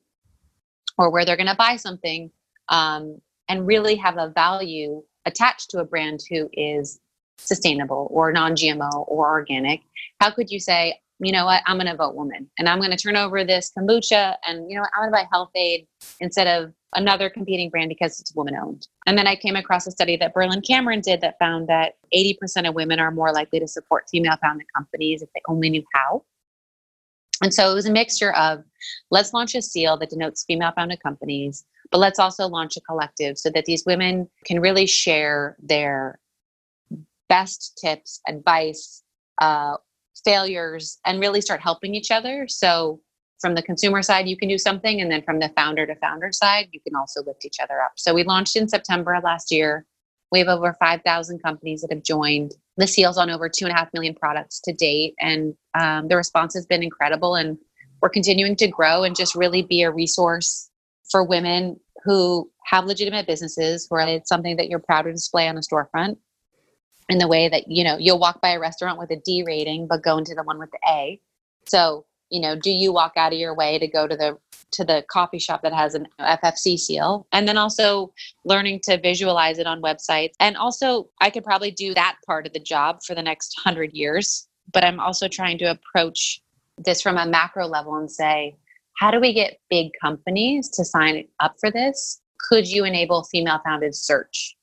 or 0.97 1.11
where 1.11 1.25
they're 1.25 1.37
going 1.37 1.47
to 1.47 1.55
buy 1.55 1.75
something 1.75 2.31
um, 2.69 3.19
and 3.47 3.67
really 3.67 3.95
have 3.95 4.17
a 4.17 4.29
value 4.29 5.03
attached 5.25 5.69
to 5.69 5.79
a 5.79 5.85
brand 5.85 6.21
who 6.29 6.49
is 6.53 6.99
sustainable 7.37 8.07
or 8.11 8.31
non 8.31 8.53
GMO 8.53 9.05
or 9.07 9.29
organic? 9.29 9.81
How 10.19 10.31
could 10.31 10.49
you 10.49 10.59
say, 10.59 10.99
you 11.19 11.31
know 11.31 11.45
what, 11.45 11.63
I'm 11.65 11.77
going 11.77 11.87
to 11.87 11.95
vote 11.95 12.15
woman 12.15 12.49
and 12.59 12.69
I'm 12.69 12.79
going 12.79 12.91
to 12.91 12.97
turn 12.97 13.15
over 13.15 13.43
this 13.43 13.71
kombucha 13.75 14.35
and, 14.45 14.69
you 14.69 14.75
know, 14.75 14.81
what, 14.81 14.91
I'm 14.95 15.03
going 15.03 15.11
to 15.11 15.23
buy 15.23 15.27
Health-Ade 15.31 15.87
instead 16.19 16.47
of 16.47 16.73
another 16.95 17.29
competing 17.29 17.69
brand 17.69 17.89
because 17.89 18.19
it's 18.19 18.35
woman 18.35 18.55
owned. 18.55 18.87
And 19.07 19.17
then 19.17 19.27
I 19.27 19.35
came 19.35 19.55
across 19.55 19.87
a 19.87 19.91
study 19.91 20.15
that 20.17 20.33
Berlin 20.33 20.61
Cameron 20.61 21.01
did 21.01 21.21
that 21.21 21.39
found 21.39 21.67
that 21.69 21.93
80% 22.13 22.69
of 22.69 22.75
women 22.75 22.99
are 22.99 23.11
more 23.11 23.33
likely 23.33 23.59
to 23.59 23.67
support 23.67 24.05
female 24.11 24.37
founded 24.41 24.67
companies 24.75 25.21
if 25.21 25.29
they 25.33 25.41
only 25.47 25.69
knew 25.69 25.83
how. 25.93 26.23
And 27.41 27.53
so 27.53 27.71
it 27.71 27.75
was 27.75 27.85
a 27.85 27.91
mixture 27.91 28.33
of 28.33 28.63
let's 29.11 29.33
launch 29.33 29.55
a 29.55 29.61
seal 29.61 29.97
that 29.97 30.09
denotes 30.09 30.45
female 30.45 30.71
founded 30.75 31.01
companies, 31.01 31.65
but 31.91 31.99
let's 31.99 32.19
also 32.19 32.47
launch 32.47 32.77
a 32.77 32.81
collective 32.81 33.37
so 33.37 33.49
that 33.51 33.65
these 33.65 33.83
women 33.85 34.29
can 34.45 34.59
really 34.59 34.87
share 34.87 35.55
their 35.59 36.19
best 37.29 37.77
tips, 37.79 38.21
advice, 38.27 39.03
uh, 39.39 39.77
failures 40.27 40.99
and 41.05 41.21
really 41.21 41.39
start 41.39 41.61
helping 41.61 41.95
each 41.95 42.11
other. 42.11 42.47
So 42.49 42.99
from 43.39 43.55
the 43.55 43.61
consumer 43.61 44.01
side, 44.01 44.27
you 44.27 44.35
can 44.35 44.49
do 44.49 44.57
something. 44.57 44.99
And 44.99 45.09
then 45.09 45.21
from 45.21 45.39
the 45.39 45.49
founder 45.55 45.85
to 45.87 45.95
founder 45.95 46.33
side, 46.33 46.67
you 46.73 46.81
can 46.81 46.95
also 46.97 47.23
lift 47.23 47.45
each 47.45 47.59
other 47.63 47.79
up. 47.81 47.93
So 47.95 48.13
we 48.13 48.25
launched 48.25 48.57
in 48.57 48.67
September 48.67 49.13
of 49.15 49.23
last 49.23 49.53
year. 49.53 49.85
We 50.29 50.39
have 50.39 50.49
over 50.49 50.75
5,000 50.77 51.41
companies 51.41 51.81
that 51.81 51.93
have 51.93 52.03
joined. 52.03 52.51
The 52.75 52.87
seal's 52.87 53.17
on 53.17 53.29
over 53.29 53.47
two 53.47 53.63
and 53.63 53.73
a 53.73 53.77
half 53.77 53.87
million 53.93 54.15
products 54.15 54.59
to 54.65 54.73
date. 54.73 55.15
And 55.17 55.53
um, 55.79 56.09
the 56.09 56.17
response 56.17 56.53
has 56.55 56.65
been 56.65 56.83
incredible. 56.83 57.35
And 57.35 57.57
we're 58.01 58.09
continuing 58.09 58.57
to 58.57 58.67
grow 58.67 59.03
and 59.03 59.15
just 59.15 59.33
really 59.33 59.61
be 59.61 59.83
a 59.83 59.91
resource 59.91 60.69
for 61.09 61.23
women 61.23 61.79
who 62.03 62.51
have 62.65 62.83
legitimate 62.83 63.27
businesses 63.27 63.85
where 63.87 64.05
it's 64.05 64.27
something 64.27 64.57
that 64.57 64.67
you're 64.67 64.79
proud 64.79 65.03
to 65.03 65.13
display 65.13 65.47
on 65.47 65.55
a 65.55 65.61
storefront 65.61 66.17
in 67.09 67.17
the 67.17 67.27
way 67.27 67.49
that 67.49 67.67
you 67.67 67.83
know 67.83 67.97
you'll 67.97 68.19
walk 68.19 68.41
by 68.41 68.49
a 68.49 68.59
restaurant 68.59 68.99
with 68.99 69.11
a 69.11 69.17
D 69.17 69.43
rating 69.45 69.87
but 69.87 70.03
go 70.03 70.17
into 70.17 70.35
the 70.35 70.43
one 70.43 70.59
with 70.59 70.71
the 70.71 70.79
A. 70.87 71.19
So 71.65 72.05
you 72.29 72.41
know, 72.41 72.55
do 72.55 72.69
you 72.69 72.91
walk 72.91 73.13
out 73.15 73.33
of 73.33 73.39
your 73.39 73.55
way 73.55 73.79
to 73.79 73.87
go 73.87 74.07
to 74.07 74.15
the 74.15 74.37
to 74.69 74.83
the 74.83 75.05
coffee 75.09 75.39
shop 75.39 75.61
that 75.61 75.73
has 75.73 75.95
an 75.95 76.07
FFC 76.19 76.77
seal, 76.77 77.25
and 77.31 77.47
then 77.47 77.57
also 77.57 78.13
learning 78.43 78.81
to 78.83 78.99
visualize 78.99 79.59
it 79.59 79.67
on 79.67 79.81
websites, 79.81 80.33
and 80.39 80.57
also 80.57 81.09
I 81.21 81.29
could 81.29 81.43
probably 81.43 81.71
do 81.71 81.93
that 81.93 82.17
part 82.25 82.45
of 82.45 82.53
the 82.53 82.59
job 82.59 82.99
for 83.05 83.15
the 83.15 83.21
next 83.21 83.57
hundred 83.63 83.93
years. 83.93 84.47
But 84.73 84.83
I'm 84.83 84.99
also 84.99 85.29
trying 85.29 85.57
to 85.59 85.71
approach 85.71 86.41
this 86.77 87.01
from 87.01 87.17
a 87.17 87.25
macro 87.25 87.67
level 87.67 87.95
and 87.95 88.11
say, 88.11 88.57
how 88.97 89.11
do 89.11 89.21
we 89.21 89.33
get 89.33 89.61
big 89.69 89.91
companies 90.01 90.67
to 90.69 90.83
sign 90.83 91.25
up 91.39 91.55
for 91.59 91.71
this? 91.71 92.21
Could 92.49 92.67
you 92.67 92.83
enable 92.83 93.23
female 93.23 93.61
founded 93.63 93.95
search? 93.95 94.56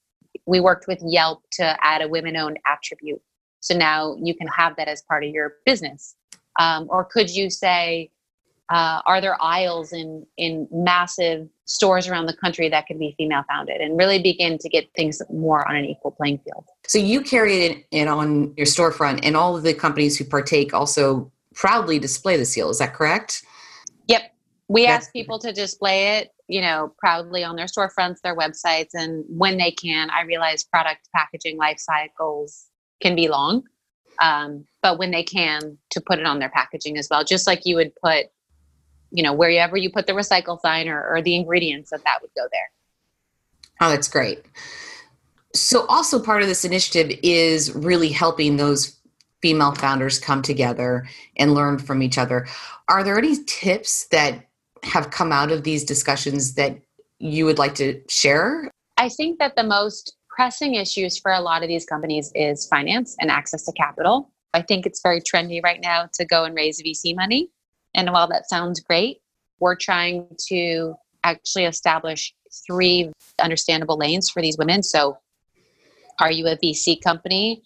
We 0.47 0.61
worked 0.61 0.87
with 0.87 1.01
Yelp 1.05 1.43
to 1.53 1.77
add 1.85 2.03
a 2.03 2.09
women 2.09 2.37
owned 2.37 2.59
attribute. 2.67 3.21
So 3.61 3.77
now 3.77 4.17
you 4.23 4.35
can 4.35 4.47
have 4.49 4.77
that 4.77 4.89
as 4.89 5.03
part 5.03 5.25
of 5.25 5.31
your 5.31 5.55
business. 5.65 6.17
Um, 6.61 6.87
or 6.91 7.05
could 7.05 7.31
you 7.31 7.51
say, 7.51 8.11
uh, 8.71 9.01
are 9.07 9.21
there 9.21 9.41
aisles 9.43 9.93
in, 9.93 10.27
in 10.37 10.69
massive 10.71 11.49
stores 11.67 12.09
around 12.09 12.27
the 12.27 12.37
country 12.37 12.69
that 12.69 12.87
could 12.87 12.99
be 12.99 13.15
female 13.17 13.43
founded 13.49 13.81
and 13.81 13.99
really 13.99 14.23
begin 14.23 14.59
to 14.59 14.69
get 14.69 14.89
things 14.95 15.21
more 15.31 15.67
on 15.69 15.77
an 15.77 15.85
equal 15.85 16.11
playing 16.11 16.39
field? 16.39 16.65
So 16.87 16.99
you 16.99 17.21
carry 17.21 17.65
it, 17.65 17.87
in 17.91 18.09
on 18.09 18.55
your 18.57 18.67
storefront, 18.67 19.21
and 19.23 19.37
all 19.37 19.57
of 19.57 19.63
the 19.63 19.75
companies 19.75 20.17
who 20.19 20.25
partake 20.25 20.73
also 20.73 21.31
proudly 21.55 21.99
display 21.99 22.37
the 22.37 22.45
seal. 22.45 22.71
Is 22.71 22.79
that 22.79 22.95
correct? 22.95 23.43
Yep. 24.09 24.34
We 24.69 24.87
ask 24.87 25.13
people 25.13 25.39
to 25.41 25.53
display 25.53 26.19
it 26.19 26.31
you 26.49 26.61
know 26.61 26.93
proudly 26.99 27.43
on 27.43 27.57
their 27.57 27.67
storefronts 27.67 28.21
their 28.23 28.37
websites 28.37 28.91
and 28.93 29.25
when 29.29 29.57
they 29.57 29.71
can 29.71 30.11
i 30.11 30.21
realize 30.25 30.63
product 30.63 31.09
packaging 31.15 31.57
life 31.57 31.79
cycles 31.79 32.67
can 33.01 33.17
be 33.17 33.29
long 33.29 33.63
um, 34.21 34.67
but 34.83 34.99
when 34.99 35.11
they 35.11 35.23
can 35.23 35.79
to 35.89 36.03
put 36.03 36.19
it 36.19 36.27
on 36.27 36.39
their 36.39 36.51
packaging 36.51 36.99
as 36.99 37.09
well 37.11 37.25
just 37.25 37.47
like 37.47 37.63
you 37.65 37.77
would 37.77 37.93
put 37.97 38.27
you 39.15 39.23
know 39.23 39.33
wherever 39.33 39.77
you 39.77 39.91
put 39.91 40.07
the 40.07 40.13
recycle 40.13 40.61
sign 40.61 40.89
or, 40.89 41.07
or 41.07 41.23
the 41.23 41.37
ingredients 41.37 41.91
that 41.91 42.03
that 42.05 42.19
would 42.21 42.33
go 42.37 42.43
there. 42.53 42.71
Oh 43.81 43.91
that's 43.91 44.09
great. 44.09 44.45
So 45.55 45.87
also 45.87 46.21
part 46.21 46.43
of 46.43 46.49
this 46.49 46.65
initiative 46.65 47.17
is 47.23 47.73
really 47.75 48.09
helping 48.09 48.57
those 48.57 48.99
female 49.41 49.73
founders 49.73 50.19
come 50.19 50.43
together 50.43 51.07
and 51.37 51.55
learn 51.55 51.79
from 51.79 52.03
each 52.03 52.19
other. 52.19 52.49
Are 52.89 53.05
there 53.05 53.17
any 53.17 53.45
tips 53.45 54.07
that 54.09 54.49
have 54.85 55.11
come 55.11 55.33
out 55.33 55.51
of 55.51 55.65
these 55.65 55.85
discussions 55.85 56.55
that 56.55 56.79
you 57.19 57.45
would 57.45 57.59
like 57.59 57.75
to 57.77 58.01
share? 58.09 58.71
I 58.97 59.09
think 59.09 59.39
that 59.39 59.57
the 59.57 59.65
most 59.65 60.17
pressing 60.29 60.75
issues 60.75 61.19
for 61.19 61.33
a 61.33 61.41
lot 61.41 61.63
of 61.63 61.69
these 61.69 61.87
companies 61.87 62.31
is 62.35 62.67
finance 62.67 63.17
and 63.21 63.31
access 63.31 63.65
to 63.65 63.73
capital. 63.73 64.31
I 64.53 64.63
think 64.63 64.87
it's 64.87 65.01
very 65.03 65.21
trendy 65.21 65.63
right 65.63 65.81
now 65.81 66.09
to 66.15 66.25
go 66.25 66.45
and 66.45 66.55
raise 66.55 66.83
VC 66.83 67.15
money. 67.15 67.51
And 67.95 68.11
while 68.13 68.29
that 68.29 68.49
sounds 68.49 68.81
great, 68.81 69.21
we're 69.61 69.77
trying 69.77 70.27
to 70.49 70.95
actually 71.23 71.65
establish 71.65 72.35
three 72.67 73.13
understandable 73.41 73.97
lanes 73.97 74.29
for 74.31 74.43
these 74.43 74.59
women. 74.59 74.83
So, 74.83 75.19
are 76.21 76.31
you 76.31 76.47
a 76.47 76.57
VC 76.57 77.01
company 77.01 77.63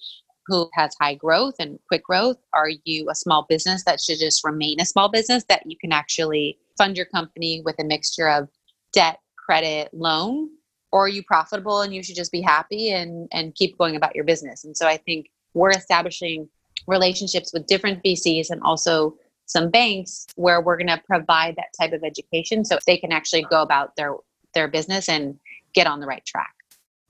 who 0.47 0.71
has 0.73 0.95
high 0.99 1.15
growth 1.15 1.55
and 1.59 1.79
quick 1.89 2.05
growth? 2.05 2.39
Are 2.55 2.71
you 2.85 3.11
a 3.11 3.15
small 3.15 3.45
business 3.49 3.85
that 3.85 4.01
should 4.01 4.19
just 4.19 4.45
remain 4.45 4.81
a 4.81 4.87
small 4.87 5.11
business 5.11 5.45
that 5.49 5.63
you 5.67 5.77
can 5.77 5.93
actually 5.93 6.59
fund 6.79 6.97
your 6.97 7.07
company 7.07 7.61
with 7.65 7.77
a 7.79 7.85
mixture 7.85 8.29
of 8.29 8.49
debt, 8.93 9.19
credit, 9.37 9.91
loan? 9.93 10.51
Or 10.91 11.05
are 11.05 11.09
you 11.09 11.23
profitable 11.23 11.83
and 11.83 11.95
you 11.95 12.03
should 12.03 12.17
just 12.17 12.33
be 12.33 12.41
happy 12.41 12.91
and, 12.91 13.29
and 13.33 13.55
keep 13.55 13.77
going 13.77 13.97
about 13.97 14.15
your 14.15 14.25
business? 14.25 14.65
And 14.65 14.75
so 14.75 14.87
I 14.87 14.97
think 14.97 15.29
we're 15.53 15.71
establishing 15.71 16.49
relationships 16.87 17.53
with 17.53 17.67
different 17.67 18.03
VCs 18.03 18.49
and 18.51 18.63
also 18.63 19.17
some 19.47 19.71
banks 19.71 20.27
where 20.37 20.61
we're 20.61 20.77
going 20.77 20.89
to 20.89 21.03
provide 21.07 21.57
that 21.57 21.73
type 21.79 21.93
of 21.93 22.05
education 22.05 22.65
so 22.65 22.79
they 22.87 22.97
can 22.97 23.13
actually 23.13 23.43
go 23.51 23.63
about 23.63 23.97
their 23.97 24.15
their 24.55 24.69
business 24.69 25.09
and 25.09 25.39
get 25.75 25.87
on 25.87 26.01
the 26.01 26.07
right 26.07 26.25
track. 26.25 26.55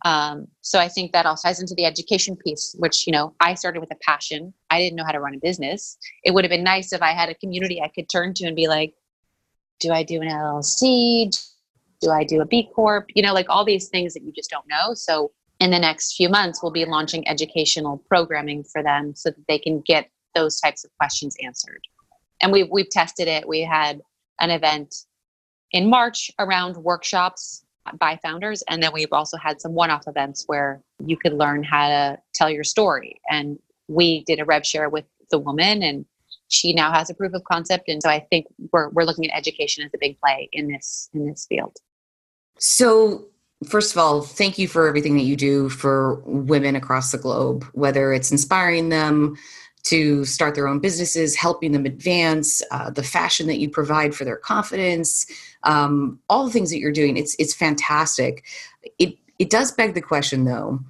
Um, 0.04 0.46
so 0.60 0.78
I 0.78 0.88
think 0.88 1.12
that 1.12 1.26
also 1.26 1.48
ties 1.48 1.60
into 1.60 1.74
the 1.74 1.84
education 1.84 2.36
piece, 2.36 2.74
which 2.78 3.06
you 3.06 3.12
know 3.12 3.34
I 3.40 3.54
started 3.54 3.80
with 3.80 3.92
a 3.92 3.96
passion. 3.96 4.54
I 4.70 4.78
didn't 4.78 4.96
know 4.96 5.04
how 5.04 5.12
to 5.12 5.20
run 5.20 5.34
a 5.34 5.38
business. 5.38 5.98
It 6.24 6.32
would 6.32 6.44
have 6.44 6.50
been 6.50 6.64
nice 6.64 6.92
if 6.92 7.02
I 7.02 7.12
had 7.12 7.28
a 7.28 7.34
community 7.34 7.80
I 7.80 7.88
could 7.88 8.08
turn 8.08 8.34
to 8.34 8.46
and 8.46 8.56
be 8.56 8.68
like, 8.68 8.94
"Do 9.80 9.92
I 9.92 10.02
do 10.02 10.20
an 10.20 10.28
LLC? 10.28 11.30
Do 12.00 12.10
I 12.10 12.24
do 12.24 12.40
a 12.40 12.46
B 12.46 12.70
corp? 12.74 13.06
You 13.14 13.22
know, 13.22 13.34
like 13.34 13.46
all 13.48 13.64
these 13.64 13.88
things 13.88 14.14
that 14.14 14.22
you 14.22 14.32
just 14.32 14.50
don't 14.50 14.66
know." 14.68 14.94
So 14.94 15.32
in 15.60 15.70
the 15.70 15.78
next 15.78 16.14
few 16.14 16.28
months, 16.28 16.62
we'll 16.62 16.72
be 16.72 16.84
launching 16.84 17.26
educational 17.28 17.98
programming 18.08 18.64
for 18.64 18.82
them 18.82 19.14
so 19.14 19.30
that 19.30 19.46
they 19.48 19.58
can 19.58 19.80
get 19.80 20.10
those 20.34 20.60
types 20.60 20.84
of 20.84 20.90
questions 20.98 21.36
answered. 21.42 21.80
And 22.40 22.52
we've 22.52 22.68
we've 22.70 22.90
tested 22.90 23.28
it. 23.28 23.48
We 23.48 23.62
had 23.62 24.00
an 24.40 24.50
event 24.50 24.94
in 25.72 25.90
March 25.90 26.30
around 26.38 26.76
workshops 26.76 27.64
by 27.98 28.18
founders. 28.22 28.62
And 28.68 28.82
then 28.82 28.92
we've 28.92 29.12
also 29.12 29.36
had 29.36 29.60
some 29.60 29.74
one 29.74 29.90
off 29.90 30.04
events 30.06 30.44
where 30.46 30.82
you 31.04 31.16
could 31.16 31.32
learn 31.32 31.62
how 31.62 31.88
to 31.88 32.18
tell 32.34 32.50
your 32.50 32.64
story. 32.64 33.20
And 33.30 33.58
we 33.88 34.24
did 34.24 34.40
a 34.40 34.44
rev 34.44 34.66
share 34.66 34.88
with 34.88 35.04
the 35.30 35.38
woman 35.38 35.82
and 35.82 36.04
she 36.48 36.72
now 36.72 36.92
has 36.92 37.10
a 37.10 37.14
proof 37.14 37.32
of 37.34 37.44
concept. 37.44 37.88
And 37.88 38.02
so 38.02 38.08
I 38.08 38.20
think 38.30 38.46
we're, 38.72 38.88
we're 38.90 39.04
looking 39.04 39.30
at 39.30 39.36
education 39.36 39.84
as 39.84 39.90
a 39.94 39.98
big 40.00 40.18
play 40.20 40.48
in 40.52 40.68
this 40.68 41.08
in 41.14 41.28
this 41.28 41.46
field. 41.46 41.76
So 42.58 43.26
first 43.66 43.92
of 43.92 43.98
all, 43.98 44.22
thank 44.22 44.58
you 44.58 44.68
for 44.68 44.88
everything 44.88 45.16
that 45.16 45.24
you 45.24 45.36
do 45.36 45.68
for 45.68 46.16
women 46.24 46.76
across 46.76 47.12
the 47.12 47.18
globe, 47.18 47.64
whether 47.72 48.12
it's 48.12 48.30
inspiring 48.30 48.88
them 48.88 49.36
to 49.84 50.24
start 50.24 50.54
their 50.54 50.68
own 50.68 50.80
businesses, 50.80 51.36
helping 51.36 51.72
them 51.72 51.86
advance, 51.86 52.62
uh, 52.70 52.90
the 52.90 53.02
fashion 53.02 53.46
that 53.46 53.58
you 53.58 53.70
provide 53.70 54.14
for 54.14 54.24
their 54.24 54.36
confidence, 54.36 55.26
um, 55.62 56.18
all 56.28 56.44
the 56.44 56.50
things 56.50 56.70
that 56.70 56.78
you're 56.78 56.92
doing. 56.92 57.16
It's 57.16 57.34
it's 57.38 57.54
fantastic. 57.54 58.44
It 58.98 59.16
it 59.38 59.50
does 59.50 59.72
beg 59.72 59.94
the 59.94 60.02
question 60.02 60.44
though. 60.44 60.80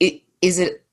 It, 0.00 0.22
is 0.40 0.58
it 0.58 0.83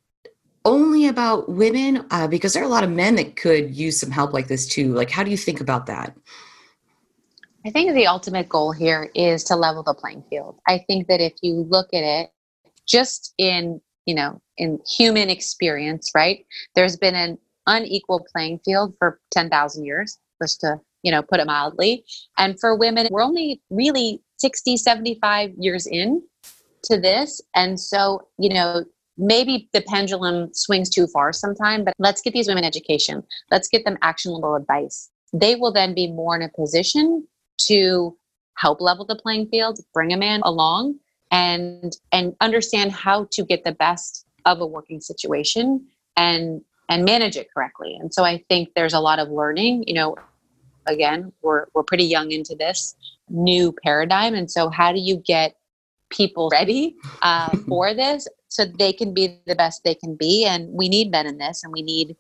only 0.65 1.07
about 1.07 1.49
women? 1.49 2.05
Uh, 2.11 2.27
because 2.27 2.53
there 2.53 2.63
are 2.63 2.65
a 2.65 2.69
lot 2.69 2.83
of 2.83 2.89
men 2.89 3.15
that 3.15 3.35
could 3.35 3.75
use 3.75 3.99
some 3.99 4.11
help 4.11 4.33
like 4.33 4.47
this 4.47 4.67
too. 4.67 4.93
Like, 4.93 5.09
how 5.09 5.23
do 5.23 5.31
you 5.31 5.37
think 5.37 5.61
about 5.61 5.85
that? 5.87 6.15
I 7.65 7.69
think 7.69 7.93
the 7.93 8.07
ultimate 8.07 8.49
goal 8.49 8.71
here 8.71 9.11
is 9.13 9.43
to 9.45 9.55
level 9.55 9.83
the 9.83 9.93
playing 9.93 10.23
field. 10.29 10.59
I 10.67 10.79
think 10.87 11.07
that 11.07 11.21
if 11.21 11.33
you 11.41 11.65
look 11.69 11.93
at 11.93 12.03
it 12.03 12.31
just 12.87 13.33
in 13.37 13.79
you 14.05 14.15
know 14.15 14.41
in 14.57 14.79
human 14.97 15.29
experience 15.29 16.11
right 16.15 16.45
there's 16.75 16.97
been 16.97 17.15
an 17.15 17.37
unequal 17.67 18.25
playing 18.33 18.59
field 18.65 18.93
for 18.97 19.19
10,000 19.31 19.85
years 19.85 20.17
just 20.41 20.59
to 20.61 20.79
you 21.03 21.11
know 21.11 21.21
put 21.21 21.39
it 21.39 21.47
mildly 21.47 22.03
and 22.37 22.59
for 22.59 22.75
women 22.75 23.07
we're 23.11 23.23
only 23.23 23.61
really 23.69 24.21
60 24.37 24.77
75 24.77 25.51
years 25.57 25.87
in 25.87 26.21
to 26.83 26.99
this 26.99 27.39
and 27.55 27.79
so 27.79 28.27
you 28.37 28.49
know 28.49 28.83
maybe 29.17 29.69
the 29.73 29.81
pendulum 29.81 30.49
swings 30.53 30.89
too 30.89 31.07
far 31.07 31.33
sometime 31.33 31.83
but 31.83 31.93
let's 31.99 32.21
get 32.21 32.33
these 32.33 32.47
women 32.47 32.63
education. 32.63 33.23
Let's 33.49 33.67
get 33.67 33.85
them 33.85 33.97
actionable 34.01 34.55
advice. 34.55 35.09
They 35.33 35.55
will 35.55 35.71
then 35.71 35.93
be 35.93 36.11
more 36.11 36.35
in 36.35 36.41
a 36.41 36.49
position 36.49 37.27
to 37.67 38.17
help 38.57 38.81
level 38.81 39.05
the 39.05 39.15
playing 39.15 39.47
field 39.47 39.79
bring 39.93 40.11
a 40.11 40.17
man 40.17 40.41
along 40.43 40.95
and 41.31 41.93
and 42.11 42.35
understand 42.41 42.91
how 42.91 43.27
to 43.31 43.43
get 43.43 43.63
the 43.63 43.71
best 43.71 44.25
of 44.45 44.59
a 44.59 44.65
working 44.65 44.99
situation 44.99 45.85
and 46.17 46.61
and 46.89 47.05
manage 47.05 47.37
it 47.37 47.47
correctly. 47.53 47.97
And 47.99 48.13
so 48.13 48.23
i 48.23 48.43
think 48.49 48.69
there's 48.75 48.93
a 48.93 48.99
lot 48.99 49.19
of 49.19 49.29
learning 49.29 49.85
you 49.87 49.93
know 49.93 50.15
again 50.87 51.31
we're 51.41 51.67
we're 51.73 51.83
pretty 51.83 52.03
young 52.05 52.31
into 52.31 52.55
this 52.55 52.95
new 53.31 53.73
paradigm. 53.83 54.35
And 54.35 54.49
so 54.51 54.69
how 54.69 54.91
do 54.91 54.99
you 54.99 55.17
get 55.17 55.55
people 56.09 56.49
ready 56.51 56.95
uh, 57.21 57.49
for 57.67 57.93
this 57.93 58.27
so 58.51 58.65
they 58.65 58.91
can 58.91 59.13
be 59.13 59.39
the 59.47 59.55
best 59.55 59.83
they 59.83 59.95
can 59.95 60.15
be 60.15 60.45
and 60.45 60.67
we 60.71 60.89
need 60.89 61.09
men 61.09 61.25
in 61.25 61.37
this 61.37 61.63
and 61.63 61.71
we 61.71 61.81
need 61.81 62.15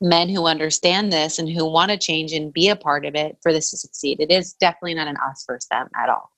men 0.00 0.28
who 0.28 0.46
understand 0.46 1.12
this 1.12 1.38
and 1.38 1.48
who 1.48 1.70
want 1.70 1.90
to 1.90 1.96
change 1.96 2.32
and 2.32 2.52
be 2.52 2.68
a 2.68 2.76
part 2.76 3.04
of 3.04 3.14
it 3.14 3.36
for 3.42 3.52
this 3.52 3.70
to 3.70 3.76
succeed 3.76 4.20
it 4.20 4.30
is 4.30 4.54
definitely 4.54 4.94
not 4.94 5.08
an 5.08 5.16
us 5.28 5.44
versus 5.46 5.68
them 5.68 5.88
at 5.94 6.08
all 6.08 6.30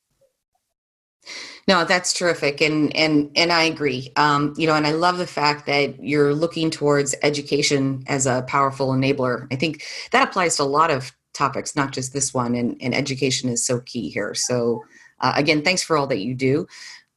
no, 1.67 1.85
that's 1.85 2.15
terrific, 2.15 2.63
and 2.63 2.97
and 2.97 3.31
and 3.37 3.53
I 3.53 3.65
agree. 3.65 4.11
Um, 4.17 4.55
you 4.57 4.67
know, 4.67 4.75
and 4.75 4.87
I 4.87 4.93
love 4.93 5.19
the 5.19 5.27
fact 5.27 5.67
that 5.67 6.03
you're 6.03 6.33
looking 6.33 6.71
towards 6.71 7.15
education 7.23 8.05
as 8.07 8.25
a 8.25 8.43
powerful 8.49 8.89
enabler. 8.93 9.47
I 9.53 9.57
think 9.57 9.85
that 10.13 10.27
applies 10.27 10.57
to 10.57 10.63
a 10.63 10.65
lot 10.65 10.91
of 10.91 11.13
topics, 11.39 11.77
not 11.77 11.93
just 11.93 12.13
this 12.13 12.35
one. 12.35 12.55
And, 12.55 12.77
and 12.81 12.95
education 12.95 13.49
is 13.49 13.65
so 13.65 13.81
key 13.81 14.11
here. 14.11 14.35
So, 14.35 14.85
uh, 15.21 15.33
again, 15.37 15.63
thanks 15.63 15.83
for 15.83 15.97
all 15.97 16.07
that 16.09 16.19
you 16.19 16.35
do. 16.35 16.67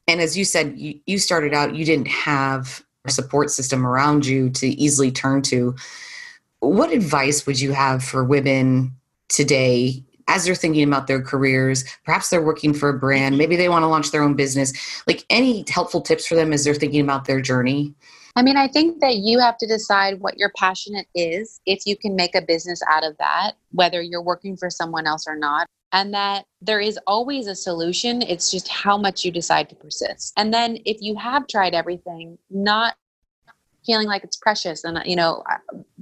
And 0.06 0.20
as 0.20 0.36
you 0.36 0.44
said, 0.44 0.78
you, 0.78 1.00
you 1.06 1.18
started 1.18 1.54
out, 1.54 1.74
you 1.74 1.84
didn't 1.84 2.08
have 2.08 2.84
a 3.04 3.10
support 3.10 3.50
system 3.50 3.86
around 3.86 4.26
you 4.26 4.50
to 4.50 4.66
easily 4.66 5.10
turn 5.10 5.42
to. 5.42 5.74
What 6.60 6.92
advice 6.92 7.46
would 7.46 7.60
you 7.60 7.72
have 7.72 8.04
for 8.04 8.24
women 8.24 8.92
today 9.28 10.04
as 10.28 10.44
they're 10.44 10.54
thinking 10.54 10.86
about 10.86 11.06
their 11.06 11.22
careers? 11.22 11.84
Perhaps 12.04 12.30
they're 12.30 12.42
working 12.42 12.74
for 12.74 12.88
a 12.88 12.98
brand. 12.98 13.38
Maybe 13.38 13.56
they 13.56 13.68
want 13.68 13.82
to 13.82 13.88
launch 13.88 14.10
their 14.10 14.22
own 14.22 14.34
business. 14.34 14.72
Like 15.06 15.24
any 15.30 15.64
helpful 15.68 16.00
tips 16.00 16.26
for 16.26 16.34
them 16.34 16.52
as 16.52 16.64
they're 16.64 16.74
thinking 16.74 17.00
about 17.00 17.24
their 17.24 17.40
journey? 17.40 17.94
I 18.34 18.42
mean, 18.42 18.56
I 18.56 18.66
think 18.66 19.00
that 19.00 19.16
you 19.16 19.38
have 19.40 19.58
to 19.58 19.66
decide 19.66 20.20
what 20.20 20.38
your 20.38 20.50
passionate 20.56 21.06
is, 21.14 21.60
if 21.66 21.86
you 21.86 21.96
can 21.96 22.16
make 22.16 22.34
a 22.34 22.40
business 22.40 22.80
out 22.88 23.04
of 23.04 23.16
that, 23.18 23.52
whether 23.72 24.00
you're 24.00 24.22
working 24.22 24.56
for 24.56 24.70
someone 24.70 25.06
else 25.06 25.26
or 25.26 25.36
not, 25.36 25.66
and 25.92 26.12
that 26.14 26.46
there 26.60 26.80
is 26.80 26.98
always 27.06 27.46
a 27.46 27.54
solution. 27.54 28.22
It's 28.22 28.50
just 28.50 28.68
how 28.68 28.96
much 28.96 29.24
you 29.24 29.30
decide 29.30 29.68
to 29.68 29.74
persist. 29.74 30.32
And 30.36 30.52
then 30.52 30.78
if 30.84 30.98
you 31.00 31.16
have 31.16 31.46
tried 31.46 31.74
everything, 31.74 32.38
not 32.50 32.96
feeling 33.84 34.06
like 34.06 34.24
it's 34.24 34.36
precious. 34.36 34.84
And, 34.84 34.98
you 35.04 35.16
know, 35.16 35.42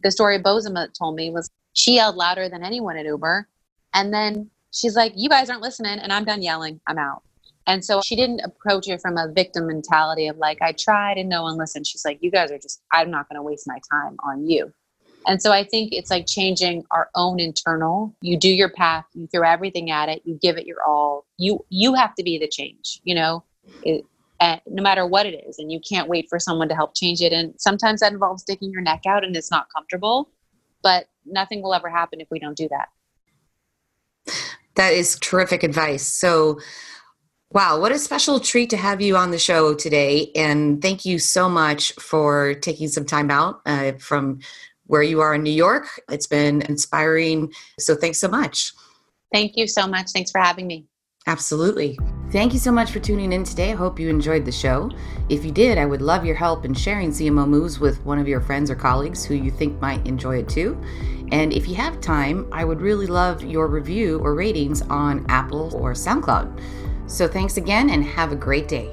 the 0.02 0.10
story 0.10 0.38
Bozoma 0.38 0.92
told 0.96 1.16
me 1.16 1.30
was 1.30 1.50
she 1.72 1.94
yelled 1.94 2.16
louder 2.16 2.48
than 2.48 2.62
anyone 2.62 2.96
at 2.96 3.06
Uber. 3.06 3.48
And 3.94 4.14
then 4.14 4.50
she's 4.72 4.94
like, 4.94 5.12
You 5.16 5.28
guys 5.28 5.50
aren't 5.50 5.62
listening, 5.62 5.98
and 5.98 6.12
I'm 6.12 6.24
done 6.24 6.42
yelling. 6.42 6.80
I'm 6.86 6.98
out. 6.98 7.22
And 7.66 7.84
so 7.84 8.00
she 8.04 8.16
didn't 8.16 8.40
approach 8.40 8.88
it 8.88 9.00
from 9.00 9.16
a 9.16 9.30
victim 9.32 9.66
mentality 9.66 10.26
of 10.28 10.36
like, 10.38 10.60
I 10.62 10.72
tried 10.72 11.18
and 11.18 11.28
no 11.28 11.42
one 11.42 11.56
listened. 11.56 11.86
She's 11.86 12.04
like, 12.04 12.18
you 12.20 12.30
guys 12.30 12.50
are 12.50 12.58
just, 12.58 12.82
I'm 12.92 13.10
not 13.10 13.28
going 13.28 13.36
to 13.36 13.42
waste 13.42 13.66
my 13.66 13.78
time 13.92 14.16
on 14.24 14.48
you. 14.48 14.72
And 15.26 15.40
so 15.42 15.52
I 15.52 15.64
think 15.64 15.92
it's 15.92 16.10
like 16.10 16.26
changing 16.26 16.84
our 16.90 17.10
own 17.14 17.40
internal. 17.40 18.14
You 18.22 18.38
do 18.38 18.48
your 18.48 18.70
path, 18.70 19.04
you 19.14 19.26
throw 19.26 19.46
everything 19.48 19.90
at 19.90 20.08
it, 20.08 20.22
you 20.24 20.38
give 20.40 20.56
it 20.56 20.66
your 20.66 20.82
all. 20.86 21.26
You 21.36 21.64
you 21.68 21.94
have 21.94 22.14
to 22.14 22.22
be 22.22 22.38
the 22.38 22.48
change, 22.48 23.00
you 23.04 23.14
know, 23.14 23.44
it, 23.82 24.04
no 24.66 24.82
matter 24.82 25.06
what 25.06 25.26
it 25.26 25.44
is. 25.46 25.58
And 25.58 25.70
you 25.70 25.80
can't 25.80 26.08
wait 26.08 26.26
for 26.28 26.38
someone 26.38 26.68
to 26.68 26.74
help 26.74 26.94
change 26.96 27.20
it. 27.20 27.32
And 27.32 27.54
sometimes 27.58 28.00
that 28.00 28.12
involves 28.12 28.42
sticking 28.42 28.70
your 28.70 28.82
neck 28.82 29.02
out 29.06 29.24
and 29.24 29.36
it's 29.36 29.50
not 29.50 29.66
comfortable, 29.74 30.30
but 30.82 31.06
nothing 31.26 31.62
will 31.62 31.74
ever 31.74 31.90
happen 31.90 32.20
if 32.20 32.28
we 32.30 32.38
don't 32.38 32.56
do 32.56 32.68
that. 32.68 32.88
That 34.76 34.94
is 34.94 35.18
terrific 35.18 35.62
advice. 35.62 36.06
So 36.06 36.58
Wow, 37.52 37.80
what 37.80 37.90
a 37.90 37.98
special 37.98 38.38
treat 38.38 38.70
to 38.70 38.76
have 38.76 39.00
you 39.00 39.16
on 39.16 39.32
the 39.32 39.38
show 39.38 39.74
today. 39.74 40.30
And 40.36 40.80
thank 40.80 41.04
you 41.04 41.18
so 41.18 41.48
much 41.48 41.90
for 41.94 42.54
taking 42.54 42.86
some 42.86 43.04
time 43.04 43.28
out 43.28 43.60
uh, 43.66 43.94
from 43.98 44.38
where 44.90 45.04
you 45.04 45.20
are 45.20 45.34
in 45.34 45.42
New 45.44 45.52
York. 45.52 45.86
It's 46.10 46.26
been 46.26 46.62
inspiring. 46.62 47.52
So 47.78 47.94
thanks 47.94 48.18
so 48.18 48.28
much. 48.28 48.72
Thank 49.32 49.56
you 49.56 49.68
so 49.68 49.86
much. 49.86 50.10
Thanks 50.10 50.32
for 50.32 50.40
having 50.40 50.66
me. 50.66 50.86
Absolutely. 51.28 51.96
Thank 52.32 52.52
you 52.52 52.58
so 52.58 52.72
much 52.72 52.90
for 52.90 52.98
tuning 52.98 53.32
in 53.32 53.44
today. 53.44 53.70
I 53.70 53.76
hope 53.76 54.00
you 54.00 54.08
enjoyed 54.08 54.44
the 54.44 54.52
show. 54.52 54.90
If 55.28 55.44
you 55.44 55.52
did, 55.52 55.78
I 55.78 55.86
would 55.86 56.02
love 56.02 56.24
your 56.24 56.34
help 56.34 56.64
in 56.64 56.74
sharing 56.74 57.10
CMO 57.10 57.46
Moves 57.46 57.78
with 57.78 58.04
one 58.04 58.18
of 58.18 58.26
your 58.26 58.40
friends 58.40 58.68
or 58.68 58.74
colleagues 58.74 59.24
who 59.24 59.34
you 59.34 59.52
think 59.52 59.80
might 59.80 60.04
enjoy 60.08 60.38
it 60.38 60.48
too. 60.48 60.80
And 61.30 61.52
if 61.52 61.68
you 61.68 61.76
have 61.76 62.00
time, 62.00 62.48
I 62.50 62.64
would 62.64 62.80
really 62.80 63.06
love 63.06 63.44
your 63.44 63.68
review 63.68 64.18
or 64.18 64.34
ratings 64.34 64.82
on 64.82 65.24
Apple 65.28 65.72
or 65.76 65.92
SoundCloud. 65.92 66.60
So 67.06 67.28
thanks 67.28 67.58
again 67.58 67.90
and 67.90 68.04
have 68.04 68.32
a 68.32 68.36
great 68.36 68.66
day. 68.66 68.92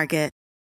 Market. 0.00 0.39